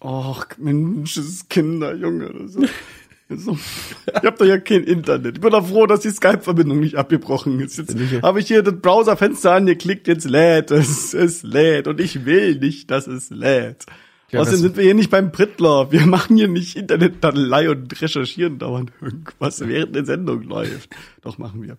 [0.04, 2.30] Och, Mensch, das ist Kinder, Junge.
[3.36, 3.58] So.
[4.06, 5.36] Ich hab doch ja kein Internet.
[5.36, 7.78] Ich bin doch froh, dass die Skype-Verbindung nicht abgebrochen ist.
[7.78, 12.56] Jetzt habe ich hier das Browserfenster angeklickt, jetzt lädt es, es lädt und ich will
[12.56, 13.86] nicht, dass es lädt.
[14.30, 15.92] Ja, Außerdem sind wir hier nicht beim Prittler.
[15.92, 20.88] Wir machen hier nicht Internetdadelei und recherchieren dauernd irgendwas, während der Sendung läuft.
[21.20, 21.76] Doch, machen wir.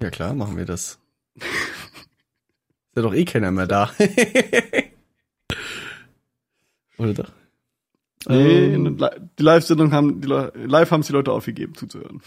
[0.00, 1.00] ja klar, machen wir das.
[1.34, 1.46] ist
[2.94, 3.90] ja doch eh keiner mehr da.
[6.98, 7.32] Oder doch?
[8.28, 8.98] Nee, Ähm,
[9.38, 12.20] die Live-Sendung haben, die live haben es die Leute aufgegeben zuzuhören.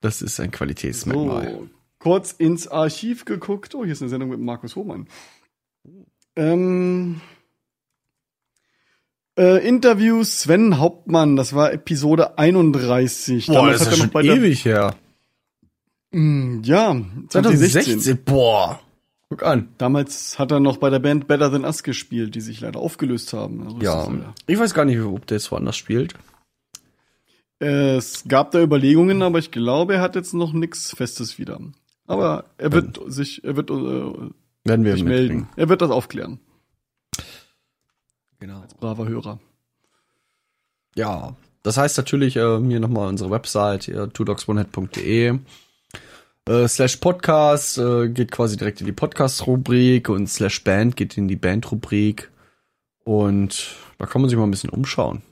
[0.00, 1.50] Das ist ein Qualitätsmerkmal.
[1.52, 3.74] So, kurz ins Archiv geguckt.
[3.74, 5.08] Oh, hier ist eine Sendung mit Markus Hohmann.
[6.36, 7.20] Ähm,
[9.38, 13.46] äh, Interviews Sven Hauptmann, das war Episode 31.
[13.46, 14.94] Damals hat er noch bei der- ewig her.
[16.12, 16.92] Mm, ja,
[17.28, 18.00] 2016.
[18.00, 18.24] 2016.
[18.24, 18.80] Boah.
[19.28, 19.68] Guck an.
[19.78, 23.32] Damals hat er noch bei der Band Better Than Us gespielt, die sich leider aufgelöst
[23.32, 23.62] haben.
[23.64, 24.02] Also Ja.
[24.02, 26.14] ist das, Ich weiß gar nicht, ob der jetzt woanders spielt.
[27.60, 31.58] äh, Es gab da Überlegungen, aber ich glaube, er hat jetzt noch nichts Festes wieder.
[32.06, 33.74] Aber er wird sich, er wird äh,
[34.64, 35.48] Werden wir sich melden.
[35.56, 36.38] Er wird das aufklären.
[38.38, 38.62] Genau.
[38.78, 39.40] Braver Hörer.
[40.94, 45.38] Ja, das heißt natürlich äh, hier nochmal unsere Website, hier twodogsonehand.de
[46.48, 51.28] äh, slash Podcast äh, geht quasi direkt in die Podcast-Rubrik und slash Band geht in
[51.28, 52.30] die Band-Rubrik
[53.04, 55.22] und da kann man sich mal ein bisschen umschauen.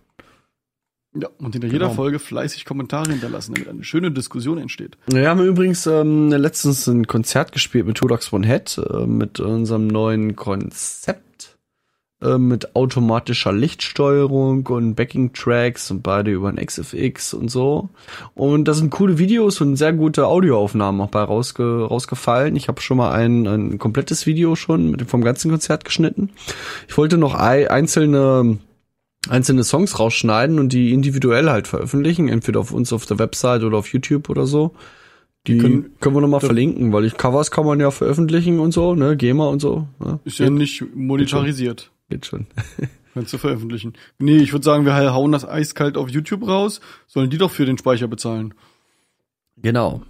[1.16, 1.94] Ja, und hinter jeder Genau.
[1.94, 4.98] Folge fleißig Kommentare hinterlassen, damit eine schöne Diskussion entsteht.
[5.06, 9.38] Wir haben übrigens ähm, letztens ein Konzert gespielt mit Two Dogs One Head, äh, mit
[9.38, 11.53] unserem neuen Konzept,
[12.24, 17.90] äh, mit automatischer Lichtsteuerung und Backing-Tracks und beide über ein XFX und so.
[18.34, 22.56] Und da sind coole Videos und sehr gute Audioaufnahmen auch bei rausge rausgefallen.
[22.56, 26.30] Ich habe schon mal ein, ein komplettes Video schon mit, vom ganzen Konzert geschnitten.
[26.88, 28.58] Ich wollte noch ei- einzelne
[29.30, 33.78] einzelne Songs rausschneiden und die individuell halt veröffentlichen, entweder auf uns auf der Website oder
[33.78, 34.74] auf YouTube oder so.
[35.46, 38.94] Die können, können- wir nochmal verlinken, weil ich Covers kann man ja veröffentlichen und so,
[38.94, 39.86] ne, GEMA und so.
[39.98, 40.20] Ne?
[40.24, 41.90] Ist ja nicht monetarisiert.
[42.14, 42.46] Geht schon.
[43.14, 43.94] Kannst du veröffentlichen.
[44.20, 46.80] Nee, ich würde sagen, wir hauen das eiskalt auf YouTube raus.
[47.08, 48.54] Sollen die doch für den Speicher bezahlen.
[49.56, 50.02] Genau.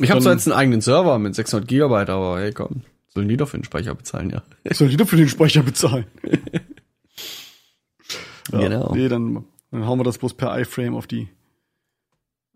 [0.00, 3.36] Ich habe zwar jetzt einen eigenen Server mit 600 Gigabyte, aber hey komm, sollen die
[3.36, 4.42] doch für den Speicher bezahlen, ja.
[4.74, 6.06] Sollen die doch für den Speicher bezahlen.
[8.50, 8.92] ja, Genau.
[8.92, 11.28] Nee, dann, dann hauen wir das bloß per iFrame auf die,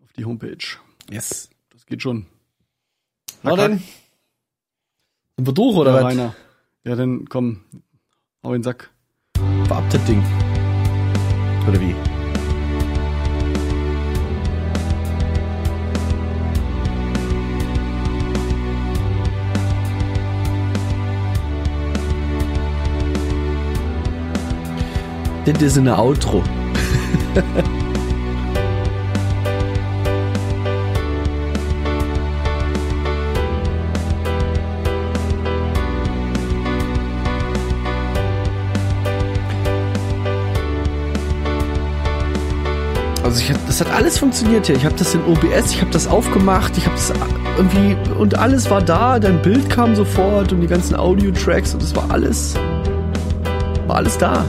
[0.03, 0.67] auf die Homepage.
[1.09, 1.49] Yes.
[1.71, 2.27] Das geht schon.
[3.45, 3.83] Na Hack, denn?
[5.37, 6.05] Sind wir durch, oder Ja, was?
[6.07, 6.35] Rainer.
[6.83, 7.61] Ja, dann komm,
[8.43, 8.91] hau in den Sack.
[9.67, 10.23] Verab das Ding.
[11.69, 11.95] Oder wie?
[25.45, 26.43] Das ist eine Outro.
[43.31, 44.75] Also ich hab, das hat alles funktioniert hier.
[44.75, 47.13] Ich habe das in OBS, ich habe das aufgemacht, ich habe das
[47.57, 49.21] irgendwie und alles war da.
[49.21, 52.57] Dein Bild kam sofort und die ganzen Audio-Tracks und es war alles,
[53.87, 54.45] war alles da.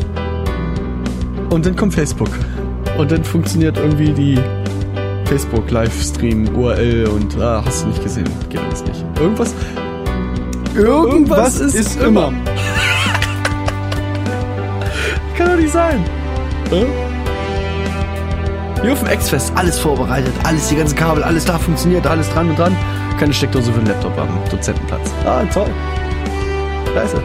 [1.51, 2.31] Und dann kommt Facebook
[2.97, 4.39] und dann funktioniert irgendwie die
[5.25, 9.05] Facebook Livestream URL und ah, hast du nicht gesehen, geht alles nicht.
[9.19, 9.53] Irgendwas,
[10.75, 12.33] Irgendwas ist, immer.
[15.37, 16.03] kann doch nicht sein.
[16.71, 17.10] Hä?
[18.81, 22.49] Hier auf dem X-Fest, alles vorbereitet, alles, die ganzen Kabel, alles da funktioniert, alles dran
[22.49, 22.75] und dran.
[23.19, 25.11] Keine Steckdose für den Laptop am Dozentenplatz.
[25.23, 25.67] Ah, toll.
[26.93, 27.21] Scheiße.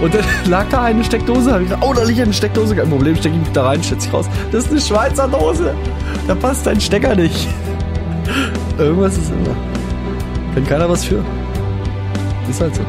[0.00, 2.88] Und dann lag da eine Steckdose, hab ich gedacht, oh, da liegt eine Steckdose, kein
[2.88, 4.26] Problem, stecke ich mich da rein, schätze ich raus.
[4.52, 5.74] Das ist eine Schweizer Dose.
[6.28, 7.48] Da passt dein Stecker nicht.
[8.78, 9.56] Irgendwas ist immer.
[10.54, 11.24] Kann keiner was für.
[12.48, 12.82] Ist halt so.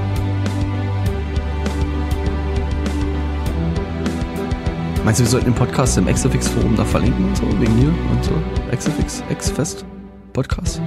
[5.12, 8.24] Meinst du, wir sollten den Podcast im Exafix-Forum da verlinken und so, wegen mir und
[8.24, 8.32] so?
[8.72, 9.86] Exafix, X-Fest,
[10.32, 10.80] Podcast?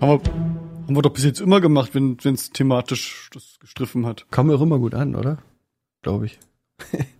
[0.00, 0.20] Haben wir,
[0.88, 4.26] haben wir doch bis jetzt immer gemacht, wenn es thematisch das gestriffen hat.
[4.32, 5.38] Kam mir auch immer gut an, oder?
[6.02, 6.40] Glaube ich.